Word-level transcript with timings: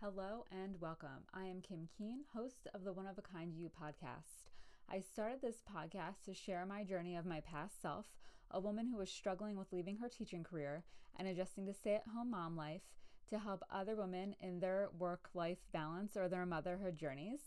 Hello 0.00 0.44
and 0.52 0.80
welcome. 0.80 1.26
I 1.34 1.46
am 1.46 1.60
Kim 1.60 1.88
Keen, 1.98 2.20
host 2.32 2.68
of 2.72 2.84
the 2.84 2.92
One 2.92 3.08
of 3.08 3.18
a 3.18 3.22
Kind 3.22 3.52
You 3.52 3.68
podcast. 3.68 4.46
I 4.88 5.00
started 5.00 5.40
this 5.42 5.60
podcast 5.68 6.22
to 6.26 6.34
share 6.34 6.64
my 6.64 6.84
journey 6.84 7.16
of 7.16 7.26
my 7.26 7.40
past 7.40 7.82
self, 7.82 8.06
a 8.52 8.60
woman 8.60 8.86
who 8.86 8.98
was 8.98 9.10
struggling 9.10 9.58
with 9.58 9.72
leaving 9.72 9.96
her 9.96 10.08
teaching 10.08 10.44
career 10.44 10.84
and 11.16 11.26
adjusting 11.26 11.66
to 11.66 11.74
stay 11.74 11.96
at 11.96 12.04
home 12.14 12.30
mom 12.30 12.56
life, 12.56 12.82
to 13.30 13.40
help 13.40 13.64
other 13.72 13.96
women 13.96 14.36
in 14.40 14.60
their 14.60 14.88
work 14.96 15.30
life 15.34 15.58
balance 15.72 16.16
or 16.16 16.28
their 16.28 16.46
motherhood 16.46 16.96
journeys 16.96 17.40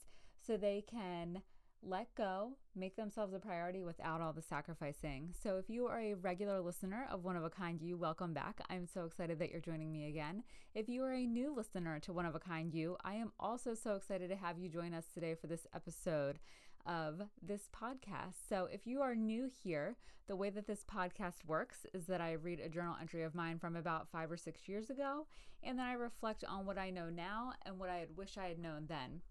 so 0.45 0.57
they 0.57 0.83
can 0.91 1.43
let 1.83 2.13
go, 2.15 2.51
make 2.75 2.95
themselves 2.95 3.33
a 3.33 3.39
priority 3.39 3.83
without 3.83 4.21
all 4.21 4.33
the 4.33 4.41
sacrificing. 4.41 5.33
So, 5.41 5.57
if 5.57 5.69
you 5.69 5.87
are 5.87 5.99
a 5.99 6.13
regular 6.13 6.61
listener 6.61 7.07
of 7.09 7.23
One 7.23 7.35
of 7.35 7.43
a 7.43 7.49
Kind 7.49 7.81
You, 7.81 7.97
welcome 7.97 8.33
back. 8.33 8.61
I'm 8.69 8.85
so 8.85 9.05
excited 9.05 9.39
that 9.39 9.49
you're 9.49 9.61
joining 9.61 9.91
me 9.91 10.07
again. 10.07 10.43
If 10.75 10.87
you 10.87 11.03
are 11.03 11.13
a 11.13 11.25
new 11.25 11.53
listener 11.55 11.99
to 12.01 12.13
One 12.13 12.25
of 12.27 12.35
a 12.35 12.39
Kind 12.39 12.73
You, 12.73 12.97
I 13.03 13.15
am 13.15 13.31
also 13.39 13.73
so 13.73 13.95
excited 13.95 14.29
to 14.29 14.35
have 14.35 14.59
you 14.59 14.69
join 14.69 14.93
us 14.93 15.05
today 15.11 15.33
for 15.33 15.47
this 15.47 15.65
episode 15.73 16.37
of 16.85 17.23
this 17.41 17.67
podcast. 17.75 18.35
So, 18.47 18.67
if 18.71 18.85
you 18.85 19.01
are 19.01 19.15
new 19.15 19.49
here, 19.63 19.97
the 20.27 20.35
way 20.35 20.51
that 20.51 20.67
this 20.67 20.85
podcast 20.85 21.45
works 21.47 21.87
is 21.95 22.05
that 22.05 22.21
I 22.21 22.33
read 22.33 22.59
a 22.59 22.69
journal 22.69 22.95
entry 23.01 23.23
of 23.23 23.33
mine 23.33 23.57
from 23.57 23.75
about 23.75 24.07
five 24.07 24.31
or 24.31 24.37
six 24.37 24.69
years 24.69 24.91
ago, 24.91 25.25
and 25.63 25.79
then 25.79 25.85
I 25.87 25.93
reflect 25.93 26.43
on 26.47 26.67
what 26.67 26.77
I 26.77 26.91
know 26.91 27.09
now 27.09 27.53
and 27.65 27.79
what 27.79 27.89
I 27.89 28.05
wish 28.15 28.37
I 28.37 28.47
had 28.47 28.59
known 28.59 28.85
then. 28.87 29.21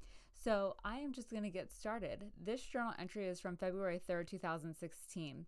So, 0.42 0.76
I 0.86 1.00
am 1.00 1.12
just 1.12 1.30
going 1.30 1.42
to 1.42 1.50
get 1.50 1.70
started. 1.70 2.24
This 2.42 2.62
journal 2.62 2.94
entry 2.98 3.26
is 3.26 3.40
from 3.40 3.58
February 3.58 4.00
3rd, 4.08 4.28
2016. 4.28 5.44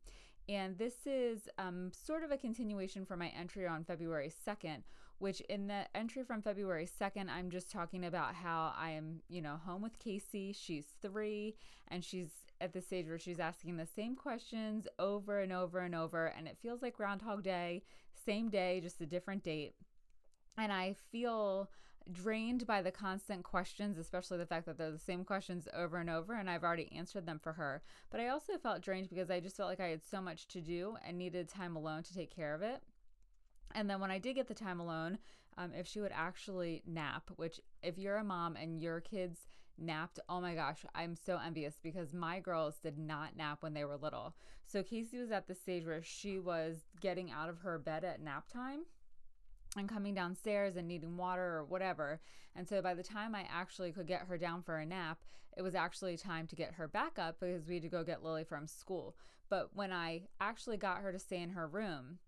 And 0.51 0.77
this 0.77 1.06
is 1.06 1.48
um, 1.56 1.91
sort 1.95 2.24
of 2.24 2.30
a 2.30 2.37
continuation 2.37 3.06
from 3.06 3.20
my 3.20 3.28
entry 3.28 3.66
on 3.66 3.84
February 3.84 4.30
2nd, 4.46 4.82
which 5.18 5.41
in 5.42 5.66
the 5.66 5.84
entry 5.95 6.24
from 6.24 6.42
February 6.42 6.87
2nd, 6.87 7.30
I'm 7.30 7.48
just 7.48 7.70
talking 7.70 8.05
about 8.05 8.34
how 8.34 8.74
I 8.77 8.91
am, 8.91 9.20
you 9.30 9.41
know, 9.41 9.59
home 9.65 9.80
with 9.80 9.98
Casey. 9.98 10.52
She's 10.52 10.84
three 11.01 11.54
and 11.88 12.04
she's 12.04 12.29
at 12.60 12.74
the 12.74 12.82
stage 12.82 13.09
where 13.09 13.18
she's 13.18 13.40
asking 13.40 13.79
the 13.79 13.87
same 13.87 14.15
questions 14.15 14.87
over 14.99 15.40
and 15.40 15.54
over 15.54 15.79
and 15.79 15.95
over. 15.95 16.27
And 16.27 16.46
it 16.46 16.59
feels 16.60 16.82
like 16.82 16.99
Groundhog 16.99 17.43
Day, 17.43 17.82
same 18.27 18.51
day, 18.51 18.80
just 18.82 19.01
a 19.01 19.06
different 19.06 19.43
date. 19.43 19.74
And 20.59 20.71
I 20.71 20.96
feel 21.10 21.71
drained 22.11 22.67
by 22.67 22.83
the 22.83 22.91
constant 22.91 23.45
questions, 23.45 23.99
especially 23.99 24.39
the 24.39 24.47
fact 24.47 24.67
that 24.67 24.79
they're 24.79 24.91
the 24.91 24.99
same 24.99 25.25
questions 25.25 25.69
over 25.75 25.99
and 25.99 26.11
over, 26.11 26.35
and 26.35 26.49
I've 26.49 26.65
already 26.65 26.91
answered 26.93 27.27
them 27.27 27.39
for 27.43 27.53
her. 27.53 27.83
But 28.11 28.21
I 28.21 28.29
also 28.29 28.59
felt 28.59 28.83
drained 28.83 29.09
because 29.09 29.31
I 29.31 29.41
just 29.41 29.57
felt 29.57 29.69
like 29.69 29.81
I 29.81 29.89
had 29.89 30.03
so 30.03 30.21
much 30.21 30.49
to 30.49 30.61
do 30.61 30.97
and 31.07 31.19
needed 31.19 31.49
time 31.49 31.77
alone 31.77 32.03
to 32.05 32.15
take 32.15 32.35
care 32.35 32.55
of 32.55 32.63
it. 32.63 32.83
And 33.75 33.89
then 33.89 34.01
when 34.01 34.11
I 34.11 34.19
did 34.19 34.35
get 34.35 34.49
the 34.49 34.55
time 34.55 34.80
alone, 34.80 35.19
um, 35.57 35.73
if 35.75 35.87
she 35.87 36.01
would 36.01 36.13
actually 36.15 36.83
nap, 36.87 37.30
which 37.37 37.61
if 37.83 37.99
you're 37.99 38.17
a 38.17 38.25
mom 38.25 38.57
and 38.57 38.80
your 38.80 39.01
kids 39.01 39.47
napped, 39.79 40.19
oh 40.29 40.41
my 40.41 40.55
gosh, 40.55 40.85
I'm 40.95 41.15
so 41.15 41.39
envious 41.45 41.75
because 41.83 42.13
my 42.13 42.41
girls 42.41 42.77
did 42.83 42.99
not 42.99 43.37
nap 43.37 43.63
when 43.63 43.75
they 43.75 43.85
were 43.85 43.97
little. 43.97 44.35
So 44.65 44.83
Casey 44.83 45.19
was 45.19 45.30
at 45.30 45.49
the 45.49 45.55
stage 45.55 45.87
where 45.87 46.03
she 46.03 46.39
was 46.39 46.85
getting 47.01 47.30
out 47.30 47.49
of 47.49 47.59
her 47.61 47.79
bed 47.79 48.05
at 48.05 48.21
nap 48.21 48.49
time 48.53 48.80
and 49.76 49.88
coming 49.88 50.15
downstairs 50.15 50.76
and 50.76 50.87
needing 50.87 51.16
water 51.16 51.56
or 51.56 51.65
whatever. 51.65 52.20
And 52.54 52.68
so 52.68 52.82
by 52.82 52.95
the 52.95 53.02
time 53.02 53.34
I 53.34 53.46
actually 53.51 53.92
could 53.92 54.06
get 54.06 54.26
her 54.28 54.37
down 54.37 54.62
for 54.62 54.78
a 54.78 54.87
nap, 54.87 55.18
it 55.56 55.62
was 55.62 55.74
actually 55.74 56.16
time 56.16 56.46
to 56.48 56.56
get 56.56 56.74
her 56.74 56.88
back 56.88 57.18
up 57.18 57.40
because 57.40 57.66
we 57.66 57.74
had 57.74 57.82
to 57.82 57.88
go 57.88 58.04
get 58.04 58.23
Lily 58.23 58.45
from 58.45 58.66
school. 58.66 59.16
But 59.48 59.70
when 59.74 59.93
I 59.93 60.23
actually 60.40 60.78
got 60.78 60.98
her 60.98 61.12
to 61.12 61.18
stay 61.18 61.43
in 61.43 61.50
her 61.50 61.66
room, 61.66 62.18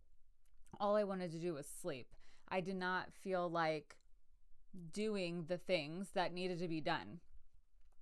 all 0.79 0.97
I 0.97 1.05
wanted 1.05 1.33
to 1.33 1.39
do 1.39 1.55
was 1.55 1.67
sleep. 1.67 2.09
I 2.49 2.61
did 2.61 2.77
not 2.77 3.13
feel 3.13 3.49
like 3.49 3.97
doing 4.93 5.45
the 5.49 5.57
things 5.57 6.09
that 6.15 6.35
needed 6.35 6.59
to 6.59 6.69
be 6.69 6.81
done. 6.81 7.21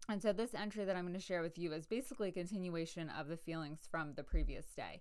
And 0.09 0.21
so, 0.21 0.33
this 0.33 0.55
entry 0.55 0.85
that 0.85 0.97
I'm 0.97 1.05
going 1.05 1.15
to 1.15 1.21
share 1.21 1.43
with 1.43 1.57
you 1.57 1.73
is 1.73 1.87
basically 1.87 2.31
a 2.31 2.33
continuation 2.33 3.09
of 3.09 3.29
the 3.29 3.37
feelings 3.37 3.87
from 3.89 4.15
the 4.15 4.25
previous 4.25 4.67
day. 4.77 5.01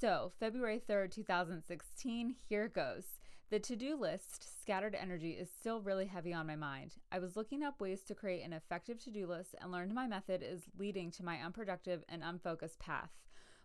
So, 0.00 0.32
February 0.40 0.80
3rd, 0.88 1.12
2016, 1.12 2.36
here 2.48 2.68
goes. 2.68 3.18
The 3.50 3.58
to 3.60 3.76
do 3.76 3.96
list, 3.96 4.60
scattered 4.60 4.94
energy, 4.94 5.30
is 5.30 5.48
still 5.48 5.80
really 5.80 6.04
heavy 6.04 6.34
on 6.34 6.46
my 6.46 6.54
mind. 6.54 6.96
I 7.10 7.18
was 7.18 7.34
looking 7.34 7.62
up 7.62 7.80
ways 7.80 8.02
to 8.02 8.14
create 8.14 8.42
an 8.42 8.52
effective 8.52 9.02
to 9.04 9.10
do 9.10 9.26
list 9.26 9.54
and 9.58 9.72
learned 9.72 9.94
my 9.94 10.06
method 10.06 10.42
is 10.42 10.64
leading 10.78 11.10
to 11.12 11.24
my 11.24 11.38
unproductive 11.38 12.04
and 12.10 12.22
unfocused 12.22 12.78
path. 12.78 13.08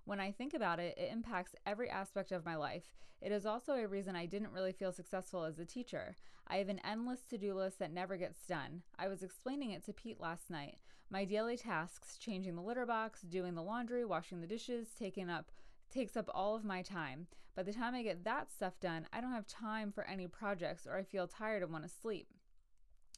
When 0.05 0.21
I 0.21 0.31
think 0.31 0.53
about 0.53 0.79
it, 0.79 0.97
it 0.97 1.11
impacts 1.11 1.53
every 1.65 1.89
aspect 1.89 2.31
of 2.31 2.45
my 2.45 2.55
life. 2.55 2.95
It 3.21 3.33
is 3.33 3.45
also 3.45 3.73
a 3.73 3.85
reason 3.85 4.15
I 4.15 4.25
didn't 4.25 4.53
really 4.53 4.71
feel 4.71 4.93
successful 4.93 5.43
as 5.43 5.59
a 5.59 5.65
teacher. 5.65 6.15
I 6.47 6.57
have 6.57 6.69
an 6.69 6.79
endless 6.85 7.27
to 7.29 7.37
do 7.37 7.53
list 7.53 7.79
that 7.79 7.91
never 7.91 8.15
gets 8.15 8.45
done. 8.45 8.83
I 8.97 9.09
was 9.09 9.21
explaining 9.21 9.71
it 9.71 9.83
to 9.85 9.93
Pete 9.93 10.21
last 10.21 10.49
night. 10.49 10.77
My 11.09 11.25
daily 11.25 11.57
tasks 11.57 12.17
changing 12.17 12.55
the 12.55 12.61
litter 12.61 12.85
box, 12.85 13.21
doing 13.21 13.53
the 13.53 13.61
laundry, 13.61 14.05
washing 14.05 14.39
the 14.39 14.47
dishes, 14.47 14.87
taking 14.97 15.29
up 15.29 15.51
takes 15.93 16.17
up 16.17 16.29
all 16.33 16.55
of 16.55 16.65
my 16.65 16.81
time. 16.81 17.27
By 17.55 17.63
the 17.63 17.73
time 17.73 17.93
I 17.93 18.01
get 18.01 18.23
that 18.23 18.51
stuff 18.51 18.79
done, 18.79 19.07
I 19.13 19.21
don't 19.21 19.31
have 19.31 19.45
time 19.45 19.91
for 19.91 20.03
any 20.05 20.27
projects 20.27 20.87
or 20.87 20.97
I 20.97 21.03
feel 21.03 21.27
tired 21.27 21.61
and 21.61 21.71
want 21.71 21.83
to 21.83 21.89
sleep. 21.89 22.27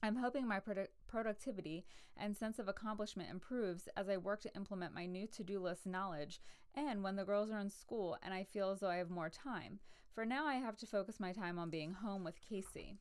I'm 0.03 0.17
hoping 0.17 0.45
my 0.47 0.59
produ- 0.59 0.87
productivity 1.07 1.85
and 2.17 2.35
sense 2.35 2.59
of 2.59 2.67
accomplishment 2.67 3.29
improves 3.29 3.87
as 3.95 4.09
I 4.09 4.17
work 4.17 4.41
to 4.41 4.55
implement 4.55 4.93
my 4.93 5.05
new 5.05 5.25
to 5.27 5.43
do 5.43 5.59
list 5.59 5.85
knowledge 5.85 6.41
and 6.75 7.01
when 7.01 7.15
the 7.15 7.23
girls 7.23 7.49
are 7.49 7.59
in 7.59 7.69
school 7.69 8.17
and 8.21 8.33
I 8.33 8.43
feel 8.43 8.71
as 8.71 8.81
though 8.81 8.89
I 8.89 8.97
have 8.97 9.09
more 9.09 9.29
time. 9.29 9.79
For 10.13 10.25
now, 10.25 10.45
I 10.45 10.55
have 10.55 10.77
to 10.77 10.85
focus 10.85 11.19
my 11.19 11.33
time 11.33 11.57
on 11.57 11.69
being 11.69 11.93
home 11.93 12.23
with 12.23 12.39
Casey. 12.41 12.99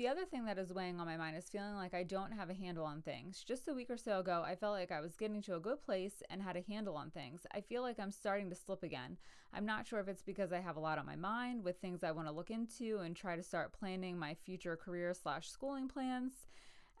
The 0.00 0.08
other 0.08 0.24
thing 0.24 0.46
that 0.46 0.56
is 0.56 0.72
weighing 0.72 0.98
on 0.98 1.06
my 1.06 1.18
mind 1.18 1.36
is 1.36 1.50
feeling 1.50 1.74
like 1.74 1.92
I 1.92 2.04
don't 2.04 2.32
have 2.32 2.48
a 2.48 2.54
handle 2.54 2.86
on 2.86 3.02
things. 3.02 3.44
Just 3.46 3.68
a 3.68 3.74
week 3.74 3.90
or 3.90 3.98
so 3.98 4.20
ago, 4.20 4.42
I 4.42 4.54
felt 4.54 4.72
like 4.72 4.90
I 4.90 5.02
was 5.02 5.14
getting 5.14 5.42
to 5.42 5.56
a 5.56 5.60
good 5.60 5.82
place 5.82 6.22
and 6.30 6.40
had 6.40 6.56
a 6.56 6.62
handle 6.62 6.96
on 6.96 7.10
things. 7.10 7.42
I 7.52 7.60
feel 7.60 7.82
like 7.82 8.00
I'm 8.00 8.10
starting 8.10 8.48
to 8.48 8.56
slip 8.56 8.82
again. 8.82 9.18
I'm 9.52 9.66
not 9.66 9.86
sure 9.86 10.00
if 10.00 10.08
it's 10.08 10.22
because 10.22 10.54
I 10.54 10.60
have 10.60 10.76
a 10.76 10.80
lot 10.80 10.96
on 10.96 11.04
my 11.04 11.16
mind 11.16 11.62
with 11.62 11.82
things 11.82 12.02
I 12.02 12.12
want 12.12 12.28
to 12.28 12.32
look 12.32 12.50
into 12.50 13.00
and 13.00 13.14
try 13.14 13.36
to 13.36 13.42
start 13.42 13.74
planning 13.78 14.18
my 14.18 14.32
future 14.32 14.74
career 14.74 15.12
slash 15.12 15.50
schooling 15.50 15.86
plans. 15.86 16.32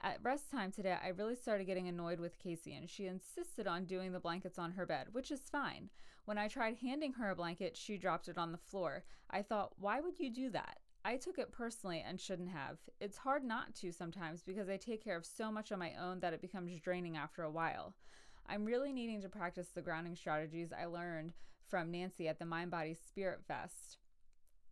At 0.02 0.22
rest 0.22 0.50
time 0.50 0.70
today, 0.70 0.98
I 1.02 1.08
really 1.08 1.36
started 1.36 1.66
getting 1.66 1.88
annoyed 1.88 2.20
with 2.20 2.38
Casey, 2.38 2.74
and 2.74 2.86
she 2.86 3.06
insisted 3.06 3.66
on 3.66 3.86
doing 3.86 4.12
the 4.12 4.20
blankets 4.20 4.58
on 4.58 4.72
her 4.72 4.84
bed, 4.84 5.06
which 5.12 5.30
is 5.30 5.40
fine. 5.50 5.88
When 6.26 6.36
I 6.36 6.48
tried 6.48 6.76
handing 6.82 7.14
her 7.14 7.30
a 7.30 7.34
blanket, 7.34 7.78
she 7.78 7.96
dropped 7.96 8.28
it 8.28 8.36
on 8.36 8.52
the 8.52 8.58
floor. 8.58 9.04
I 9.30 9.40
thought, 9.40 9.72
why 9.78 10.00
would 10.00 10.20
you 10.20 10.28
do 10.28 10.50
that? 10.50 10.80
I 11.04 11.16
took 11.16 11.38
it 11.38 11.52
personally 11.52 12.04
and 12.06 12.20
shouldn't 12.20 12.50
have. 12.50 12.76
It's 13.00 13.16
hard 13.16 13.42
not 13.42 13.74
to 13.76 13.90
sometimes 13.90 14.42
because 14.42 14.68
I 14.68 14.76
take 14.76 15.02
care 15.02 15.16
of 15.16 15.24
so 15.24 15.50
much 15.50 15.72
on 15.72 15.78
my 15.78 15.92
own 16.00 16.20
that 16.20 16.34
it 16.34 16.42
becomes 16.42 16.78
draining 16.80 17.16
after 17.16 17.42
a 17.42 17.50
while. 17.50 17.94
I'm 18.46 18.64
really 18.64 18.92
needing 18.92 19.22
to 19.22 19.28
practice 19.28 19.68
the 19.68 19.80
grounding 19.80 20.14
strategies 20.14 20.72
I 20.72 20.84
learned 20.86 21.32
from 21.68 21.90
Nancy 21.90 22.28
at 22.28 22.38
the 22.38 22.44
Mind 22.44 22.70
Body 22.70 22.94
Spirit 22.94 23.40
Fest. 23.46 23.98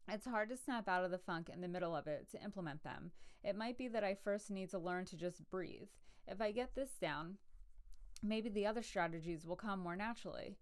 It's 0.06 0.26
hard 0.26 0.50
to 0.50 0.56
snap 0.56 0.88
out 0.88 1.04
of 1.04 1.10
the 1.10 1.18
funk 1.18 1.50
in 1.52 1.60
the 1.60 1.68
middle 1.68 1.94
of 1.94 2.06
it 2.06 2.30
to 2.32 2.42
implement 2.42 2.82
them. 2.82 3.12
It 3.42 3.56
might 3.56 3.78
be 3.78 3.88
that 3.88 4.04
I 4.04 4.14
first 4.14 4.50
need 4.50 4.70
to 4.70 4.78
learn 4.78 5.04
to 5.06 5.16
just 5.16 5.48
breathe. 5.50 5.88
If 6.26 6.40
I 6.40 6.50
get 6.50 6.74
this 6.74 6.90
down, 7.00 7.38
maybe 8.22 8.48
the 8.48 8.66
other 8.66 8.82
strategies 8.82 9.46
will 9.46 9.56
come 9.56 9.80
more 9.80 9.96
naturally. 9.96 10.56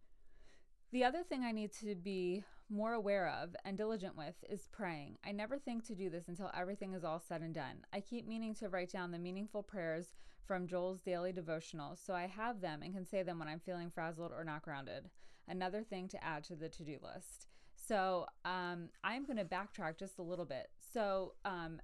The 0.93 1.05
other 1.05 1.23
thing 1.23 1.43
I 1.43 1.53
need 1.53 1.73
to 1.81 1.95
be 1.95 2.45
more 2.69 2.93
aware 2.93 3.29
of 3.29 3.55
and 3.65 3.77
diligent 3.77 4.17
with 4.17 4.35
is 4.49 4.69
praying. 4.73 5.19
I 5.25 5.33
never 5.33 5.59
think 5.59 5.87
to 5.87 5.95
do 5.95 6.11
this 6.11 6.29
until 6.29 6.51
everything 6.57 6.95
is 6.95 7.05
all 7.05 7.21
said 7.21 7.43
and 7.43 7.55
done. 7.55 7.85
I 7.93 8.01
keep 8.01 8.27
meaning 8.27 8.55
to 8.57 8.69
write 8.69 8.93
down 8.93 9.13
the 9.13 9.19
meaningful 9.19 9.63
prayers 9.63 10.15
from 10.47 10.67
Joel's 10.67 11.03
daily 11.03 11.33
devotional 11.33 11.97
so 11.97 12.15
I 12.15 12.27
have 12.27 12.61
them 12.61 12.83
and 12.83 12.95
can 12.95 13.05
say 13.05 13.23
them 13.23 13.39
when 13.39 13.49
I'm 13.49 13.61
feeling 13.61 13.91
frazzled 13.91 14.33
or 14.33 14.45
not 14.45 14.63
grounded. 14.63 15.11
Another 15.49 15.83
thing 15.83 16.09
to 16.09 16.25
add 16.25 16.45
to 16.45 16.57
the 16.57 16.69
to 16.69 16.85
do 16.85 16.99
list. 17.03 17.47
So 17.75 18.27
um, 18.45 18.89
I'm 19.05 19.25
going 19.27 19.39
to 19.39 19.45
backtrack 19.45 19.99
just 19.99 20.19
a 20.19 20.23
little 20.23 20.45
bit. 20.45 20.71
So, 20.93 21.35
um, 21.45 21.81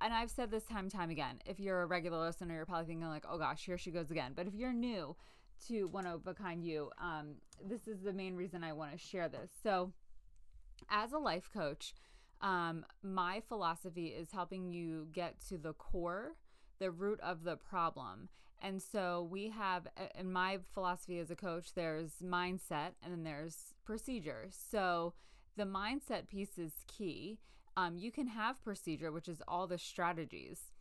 and 0.00 0.12
I've 0.12 0.30
said 0.30 0.50
this 0.50 0.64
time 0.64 0.84
and 0.84 0.90
time 0.90 1.08
again. 1.08 1.40
If 1.46 1.60
you're 1.60 1.82
a 1.82 1.86
regular 1.86 2.18
listener, 2.18 2.54
you're 2.54 2.66
probably 2.66 2.86
thinking 2.86 3.08
like, 3.08 3.24
"Oh 3.28 3.38
gosh, 3.38 3.64
here 3.64 3.78
she 3.78 3.90
goes 3.90 4.10
again." 4.10 4.32
But 4.36 4.46
if 4.46 4.54
you're 4.54 4.72
new, 4.72 5.16
to 5.68 5.86
One 5.86 6.06
of 6.06 6.26
a 6.26 6.34
Kind 6.34 6.64
You. 6.64 6.90
Um, 6.98 7.36
this 7.64 7.86
is 7.86 8.00
the 8.02 8.12
main 8.12 8.36
reason 8.36 8.64
I 8.64 8.72
want 8.72 8.92
to 8.92 8.98
share 8.98 9.28
this. 9.28 9.50
So, 9.62 9.92
as 10.90 11.12
a 11.12 11.18
life 11.18 11.48
coach, 11.52 11.94
um, 12.40 12.84
my 13.02 13.40
philosophy 13.48 14.08
is 14.08 14.32
helping 14.32 14.72
you 14.72 15.08
get 15.12 15.40
to 15.48 15.56
the 15.56 15.72
core, 15.72 16.36
the 16.78 16.90
root 16.90 17.20
of 17.20 17.44
the 17.44 17.56
problem. 17.56 18.28
And 18.62 18.82
so 18.82 19.28
we 19.30 19.50
have, 19.50 19.86
in 20.18 20.32
my 20.32 20.58
philosophy 20.72 21.18
as 21.18 21.30
a 21.30 21.36
coach, 21.36 21.74
there's 21.74 22.12
mindset 22.22 22.92
and 23.02 23.12
then 23.12 23.24
there's 23.24 23.74
procedure. 23.84 24.48
So 24.50 25.14
the 25.56 25.64
mindset 25.64 26.28
piece 26.28 26.58
is 26.58 26.72
key. 26.86 27.38
Um, 27.76 27.98
you 27.98 28.10
can 28.10 28.26
have 28.28 28.62
procedure, 28.64 29.12
which 29.12 29.28
is 29.28 29.42
all 29.46 29.66
the 29.66 29.78
strategies 29.78 30.72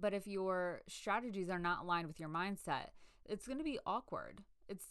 but 0.00 0.14
if 0.14 0.26
your 0.26 0.82
strategies 0.88 1.50
are 1.50 1.58
not 1.58 1.82
aligned 1.82 2.06
with 2.06 2.20
your 2.20 2.28
mindset, 2.28 2.88
it's 3.28 3.46
going 3.46 3.58
to 3.58 3.64
be 3.64 3.78
awkward. 3.86 4.40
It's 4.68 4.84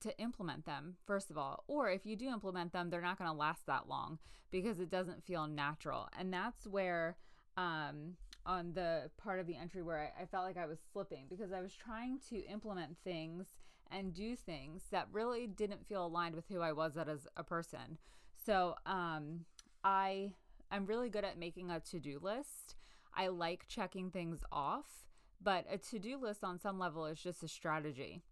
to 0.00 0.16
implement 0.18 0.64
them, 0.64 0.96
first 1.06 1.30
of 1.30 1.38
all. 1.38 1.64
Or 1.66 1.90
if 1.90 2.06
you 2.06 2.16
do 2.16 2.28
implement 2.28 2.72
them, 2.72 2.90
they're 2.90 3.00
not 3.00 3.18
going 3.18 3.30
to 3.30 3.36
last 3.36 3.66
that 3.66 3.88
long 3.88 4.18
because 4.50 4.78
it 4.78 4.90
doesn't 4.90 5.24
feel 5.24 5.46
natural. 5.46 6.08
And 6.18 6.32
that's 6.32 6.66
where 6.66 7.16
um, 7.56 8.14
on 8.46 8.72
the 8.74 9.10
part 9.16 9.40
of 9.40 9.46
the 9.46 9.56
entry 9.56 9.82
where 9.82 10.12
I, 10.18 10.22
I 10.22 10.26
felt 10.26 10.44
like 10.44 10.56
I 10.56 10.66
was 10.66 10.78
slipping 10.92 11.26
because 11.28 11.52
I 11.52 11.60
was 11.60 11.72
trying 11.74 12.20
to 12.30 12.38
implement 12.46 12.96
things 13.02 13.46
and 13.90 14.14
do 14.14 14.36
things 14.36 14.82
that 14.90 15.08
really 15.12 15.46
didn't 15.46 15.86
feel 15.86 16.06
aligned 16.06 16.34
with 16.34 16.44
who 16.48 16.60
I 16.60 16.72
was 16.72 16.96
as 16.96 17.26
a 17.36 17.42
person. 17.42 17.98
So 18.44 18.74
um, 18.86 19.44
I 19.82 20.32
I'm 20.70 20.86
really 20.86 21.08
good 21.08 21.24
at 21.24 21.38
making 21.38 21.70
a 21.70 21.80
to-do 21.80 22.18
list. 22.22 22.76
I 23.14 23.28
like 23.28 23.66
checking 23.68 24.10
things 24.10 24.40
off, 24.52 25.07
but 25.40 25.64
a 25.70 25.78
to-do 25.78 26.18
list 26.18 26.42
on 26.42 26.58
some 26.58 26.78
level 26.78 27.06
is 27.06 27.20
just 27.20 27.42
a 27.42 27.48
strategy. 27.48 28.22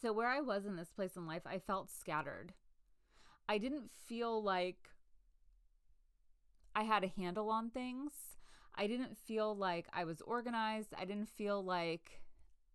So 0.00 0.12
where 0.12 0.28
I 0.28 0.40
was 0.40 0.66
in 0.66 0.76
this 0.76 0.90
place 0.90 1.16
in 1.16 1.26
life, 1.26 1.42
I 1.46 1.58
felt 1.58 1.90
scattered. 1.90 2.52
I 3.48 3.58
didn't 3.58 3.90
feel 4.06 4.42
like 4.42 4.90
I 6.74 6.82
had 6.82 7.04
a 7.04 7.08
handle 7.08 7.50
on 7.50 7.70
things. 7.70 8.12
I 8.74 8.86
didn't 8.86 9.16
feel 9.16 9.56
like 9.56 9.86
I 9.92 10.04
was 10.04 10.20
organized. 10.20 10.94
I 10.96 11.04
didn't 11.04 11.28
feel 11.30 11.64
like 11.64 12.20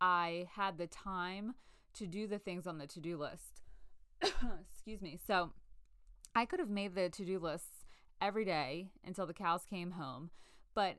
I 0.02 0.48
had 0.54 0.78
the 0.78 0.88
time 0.88 1.54
to 1.94 2.08
do 2.08 2.28
the 2.28 2.40
things 2.40 2.66
on 2.66 2.78
the 2.78 2.88
to 2.88 3.00
do 3.00 3.18
list. 3.18 3.62
Excuse 4.22 5.02
me. 5.02 5.20
So 5.26 5.52
I 6.36 6.46
could 6.46 6.60
have 6.60 6.70
made 6.70 6.96
the 6.96 7.10
to 7.10 7.24
do 7.24 7.40
lists 7.40 7.86
every 8.20 8.44
day 8.46 8.90
until 9.06 9.28
the 9.28 9.34
cows 9.34 9.66
came 9.70 9.92
home, 9.92 10.32
but 10.74 10.98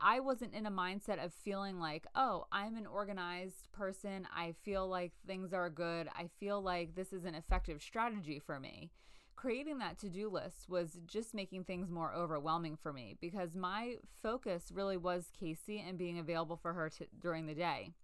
I 0.00 0.20
wasn't 0.20 0.54
in 0.54 0.66
a 0.66 0.70
mindset 0.70 1.24
of 1.24 1.32
feeling 1.32 1.78
like, 1.78 2.06
oh, 2.14 2.46
I'm 2.52 2.76
an 2.76 2.86
organized 2.86 3.70
person. 3.72 4.26
I 4.34 4.54
feel 4.62 4.88
like 4.88 5.12
things 5.26 5.52
are 5.52 5.70
good. 5.70 6.08
I 6.14 6.28
feel 6.38 6.60
like 6.60 6.94
this 6.94 7.12
is 7.12 7.24
an 7.24 7.34
effective 7.34 7.82
strategy 7.82 8.38
for 8.38 8.60
me. 8.60 8.90
Creating 9.36 9.78
that 9.78 9.98
to 9.98 10.10
do 10.10 10.28
list 10.28 10.68
was 10.68 10.98
just 11.06 11.34
making 11.34 11.64
things 11.64 11.90
more 11.90 12.12
overwhelming 12.12 12.76
for 12.76 12.92
me 12.92 13.16
because 13.20 13.56
my 13.56 13.94
focus 14.22 14.70
really 14.72 14.98
was 14.98 15.30
Casey 15.38 15.82
and 15.86 15.96
being 15.96 16.18
available 16.18 16.56
for 16.56 16.74
her 16.74 16.90
to, 16.90 17.06
during 17.20 17.46
the 17.46 17.54
day 17.54 17.94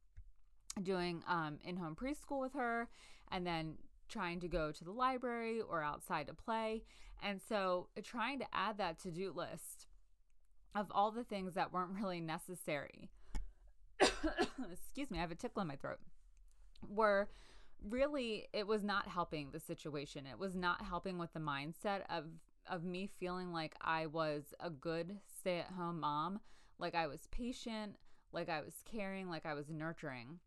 doing 0.83 1.23
um, 1.29 1.59
in 1.65 1.77
home 1.77 1.97
preschool 1.97 2.41
with 2.41 2.53
her 2.53 2.89
and 3.31 3.47
then 3.47 3.75
trying 4.09 4.41
to 4.41 4.49
go 4.49 4.71
to 4.71 4.85
the 4.85 4.91
library 4.91 5.61
or 5.61 5.83
outside 5.83 6.27
to 6.27 6.35
play. 6.35 6.83
And 7.23 7.41
so 7.49 7.89
trying 8.03 8.39
to 8.41 8.47
add 8.53 8.79
that 8.79 8.99
to 9.01 9.11
do 9.11 9.33
list 9.35 9.86
of 10.77 10.87
all 10.91 11.11
the 11.11 11.25
things 11.25 11.55
that 11.55 11.73
weren't 11.73 11.99
really 11.99 12.21
necessary. 12.21 13.11
Excuse 14.01 15.11
me, 15.11 15.19
I 15.19 15.23
have 15.23 15.31
a 15.31 15.35
tickle 15.35 15.63
in 15.63 15.69
my 15.69 15.77
throat. 15.77 15.99
Were 16.87 17.29
really 17.83 18.47
it 18.53 18.67
was 18.67 18.85
not 18.85 19.09
helping 19.09 19.51
the 19.51 19.61
situation. 19.61 20.27
It 20.27 20.39
was 20.39 20.55
not 20.55 20.85
helping 20.85 21.19
with 21.19 21.33
the 21.33 21.41
mindset 21.41 22.03
of 22.11 22.25
of 22.69 22.85
me 22.85 23.09
feeling 23.19 23.53
like 23.53 23.75
I 23.81 24.07
was 24.07 24.43
a 24.61 24.71
good 24.71 25.19
stay-at-home 25.39 26.01
mom, 26.01 26.41
like 26.79 26.95
I 26.97 27.07
was 27.07 27.29
patient, 27.31 27.95
like 28.33 28.49
I 28.49 28.61
was 28.61 28.75
caring, 28.85 29.29
like 29.29 29.47
I 29.47 29.55
was 29.55 29.71
nurturing. 29.71 30.41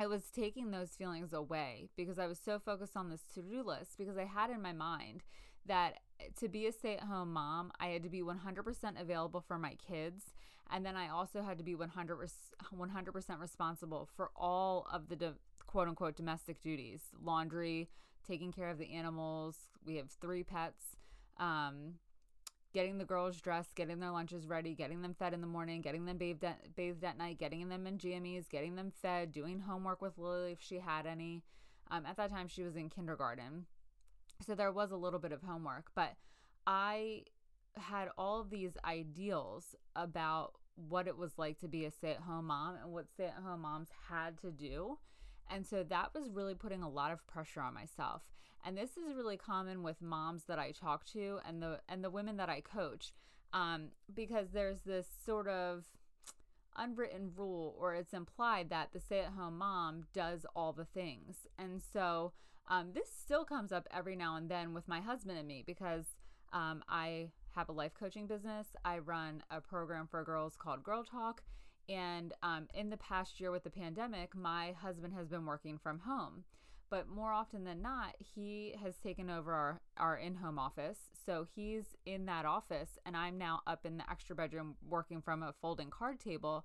I 0.00 0.06
was 0.06 0.30
taking 0.30 0.70
those 0.70 0.90
feelings 0.90 1.32
away 1.32 1.90
because 1.96 2.18
I 2.18 2.26
was 2.26 2.38
so 2.38 2.58
focused 2.58 2.96
on 2.96 3.08
this 3.08 3.22
to 3.34 3.42
do 3.42 3.62
list 3.62 3.98
because 3.98 4.16
I 4.16 4.24
had 4.24 4.50
in 4.50 4.60
my 4.60 4.72
mind 4.72 5.22
that 5.66 5.98
to 6.36 6.48
be 6.48 6.66
a 6.66 6.72
stay 6.72 6.96
at 6.96 7.04
home 7.04 7.32
mom, 7.32 7.72
I 7.78 7.88
had 7.88 8.02
to 8.02 8.08
be 8.08 8.22
100% 8.22 9.00
available 9.00 9.40
for 9.40 9.58
my 9.58 9.74
kids. 9.74 10.24
And 10.70 10.84
then 10.84 10.96
I 10.96 11.08
also 11.08 11.42
had 11.42 11.58
to 11.58 11.64
be 11.64 11.74
100, 11.74 12.18
100% 12.74 13.40
responsible 13.40 14.08
for 14.16 14.30
all 14.36 14.86
of 14.92 15.08
the 15.08 15.16
de- 15.16 15.34
quote 15.66 15.88
unquote 15.88 16.16
domestic 16.16 16.60
duties 16.60 17.00
laundry, 17.22 17.88
taking 18.26 18.52
care 18.52 18.68
of 18.68 18.78
the 18.78 18.92
animals. 18.92 19.56
We 19.84 19.96
have 19.96 20.10
three 20.10 20.42
pets. 20.42 20.96
Um, 21.38 21.94
getting 22.74 22.98
the 22.98 23.04
girls 23.04 23.40
dressed, 23.40 23.74
getting 23.74 23.98
their 23.98 24.10
lunches 24.10 24.46
ready, 24.46 24.74
getting 24.74 25.00
them 25.00 25.14
fed 25.18 25.32
in 25.32 25.40
the 25.40 25.46
morning, 25.46 25.80
getting 25.80 26.04
them 26.04 26.18
bathed 26.18 26.44
at, 26.44 26.76
bathed 26.76 27.02
at 27.04 27.16
night, 27.16 27.38
getting 27.38 27.68
them 27.68 27.86
in 27.86 27.96
jammies, 27.96 28.48
getting 28.48 28.76
them 28.76 28.92
fed, 29.02 29.32
doing 29.32 29.60
homework 29.60 30.02
with 30.02 30.18
Lily 30.18 30.52
if 30.52 30.60
she 30.60 30.78
had 30.78 31.06
any. 31.06 31.42
Um, 31.90 32.04
at 32.04 32.16
that 32.18 32.30
time, 32.30 32.48
she 32.48 32.62
was 32.62 32.76
in 32.76 32.90
kindergarten. 32.90 33.66
So 34.46 34.54
there 34.54 34.72
was 34.72 34.90
a 34.90 34.96
little 34.96 35.18
bit 35.18 35.32
of 35.32 35.42
homework, 35.42 35.90
but 35.94 36.14
I 36.66 37.24
had 37.76 38.08
all 38.16 38.40
of 38.40 38.50
these 38.50 38.76
ideals 38.84 39.74
about 39.96 40.54
what 40.88 41.08
it 41.08 41.16
was 41.16 41.38
like 41.38 41.58
to 41.60 41.68
be 41.68 41.84
a 41.84 41.90
stay 41.90 42.12
at 42.12 42.20
home 42.20 42.46
mom 42.46 42.76
and 42.82 42.92
what 42.92 43.10
stay 43.12 43.24
at 43.24 43.42
home 43.44 43.62
moms 43.62 43.88
had 44.08 44.38
to 44.40 44.50
do. 44.50 44.98
And 45.50 45.66
so 45.66 45.82
that 45.82 46.14
was 46.14 46.28
really 46.30 46.54
putting 46.54 46.82
a 46.82 46.88
lot 46.88 47.12
of 47.12 47.26
pressure 47.26 47.60
on 47.60 47.74
myself. 47.74 48.22
And 48.64 48.76
this 48.76 48.96
is 48.96 49.14
really 49.14 49.36
common 49.36 49.82
with 49.82 50.02
moms 50.02 50.44
that 50.44 50.58
I 50.58 50.72
talk 50.72 51.04
to 51.12 51.38
and 51.46 51.62
the 51.62 51.80
and 51.88 52.04
the 52.04 52.10
women 52.10 52.36
that 52.36 52.48
I 52.48 52.60
coach. 52.60 53.12
Um, 53.52 53.88
because 54.12 54.48
there's 54.52 54.80
this 54.80 55.06
sort 55.24 55.48
of 55.48 55.84
unwritten 56.76 57.32
rule 57.34 57.74
or 57.78 57.94
it's 57.94 58.12
implied 58.12 58.68
that 58.70 58.92
the 58.92 59.00
stay-at-home 59.00 59.58
mom 59.58 60.04
does 60.12 60.44
all 60.54 60.72
the 60.72 60.84
things. 60.84 61.46
And 61.58 61.80
so 61.92 62.32
um, 62.68 62.92
this 62.94 63.10
still 63.10 63.44
comes 63.44 63.72
up 63.72 63.88
every 63.92 64.16
now 64.16 64.36
and 64.36 64.48
then 64.48 64.74
with 64.74 64.86
my 64.88 65.00
husband 65.00 65.38
and 65.38 65.48
me 65.48 65.64
because 65.66 66.04
um, 66.52 66.82
I 66.88 67.30
have 67.54 67.68
a 67.68 67.72
life 67.72 67.92
coaching 67.98 68.26
business. 68.26 68.68
I 68.84 68.98
run 68.98 69.42
a 69.50 69.60
program 69.60 70.06
for 70.10 70.22
girls 70.22 70.54
called 70.56 70.82
Girl 70.82 71.04
Talk. 71.04 71.42
And 71.88 72.34
um, 72.42 72.68
in 72.74 72.90
the 72.90 72.98
past 72.98 73.40
year 73.40 73.50
with 73.50 73.64
the 73.64 73.70
pandemic, 73.70 74.36
my 74.36 74.72
husband 74.72 75.14
has 75.14 75.28
been 75.28 75.46
working 75.46 75.78
from 75.78 76.00
home. 76.00 76.44
But 76.90 77.08
more 77.08 77.32
often 77.32 77.64
than 77.64 77.82
not, 77.82 78.14
he 78.18 78.74
has 78.82 78.96
taken 78.96 79.28
over 79.28 79.52
our, 79.52 79.80
our 79.98 80.16
in 80.16 80.36
home 80.36 80.58
office. 80.58 80.98
So 81.26 81.46
he's 81.54 81.84
in 82.06 82.26
that 82.26 82.46
office, 82.46 82.98
and 83.04 83.16
I'm 83.16 83.36
now 83.36 83.60
up 83.66 83.84
in 83.84 83.98
the 83.98 84.10
extra 84.10 84.34
bedroom 84.34 84.76
working 84.88 85.20
from 85.20 85.42
a 85.42 85.54
folding 85.60 85.90
card 85.90 86.18
table. 86.18 86.64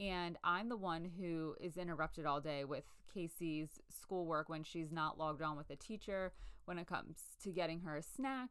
And 0.00 0.36
I'm 0.42 0.68
the 0.68 0.76
one 0.76 1.10
who 1.18 1.54
is 1.60 1.76
interrupted 1.76 2.26
all 2.26 2.40
day 2.40 2.64
with 2.64 2.84
Casey's 3.12 3.80
schoolwork 3.88 4.48
when 4.48 4.64
she's 4.64 4.90
not 4.90 5.18
logged 5.18 5.42
on 5.42 5.56
with 5.56 5.70
a 5.70 5.76
teacher, 5.76 6.32
when 6.64 6.78
it 6.78 6.86
comes 6.86 7.18
to 7.42 7.50
getting 7.50 7.80
her 7.80 7.96
a 7.96 8.02
snack, 8.02 8.50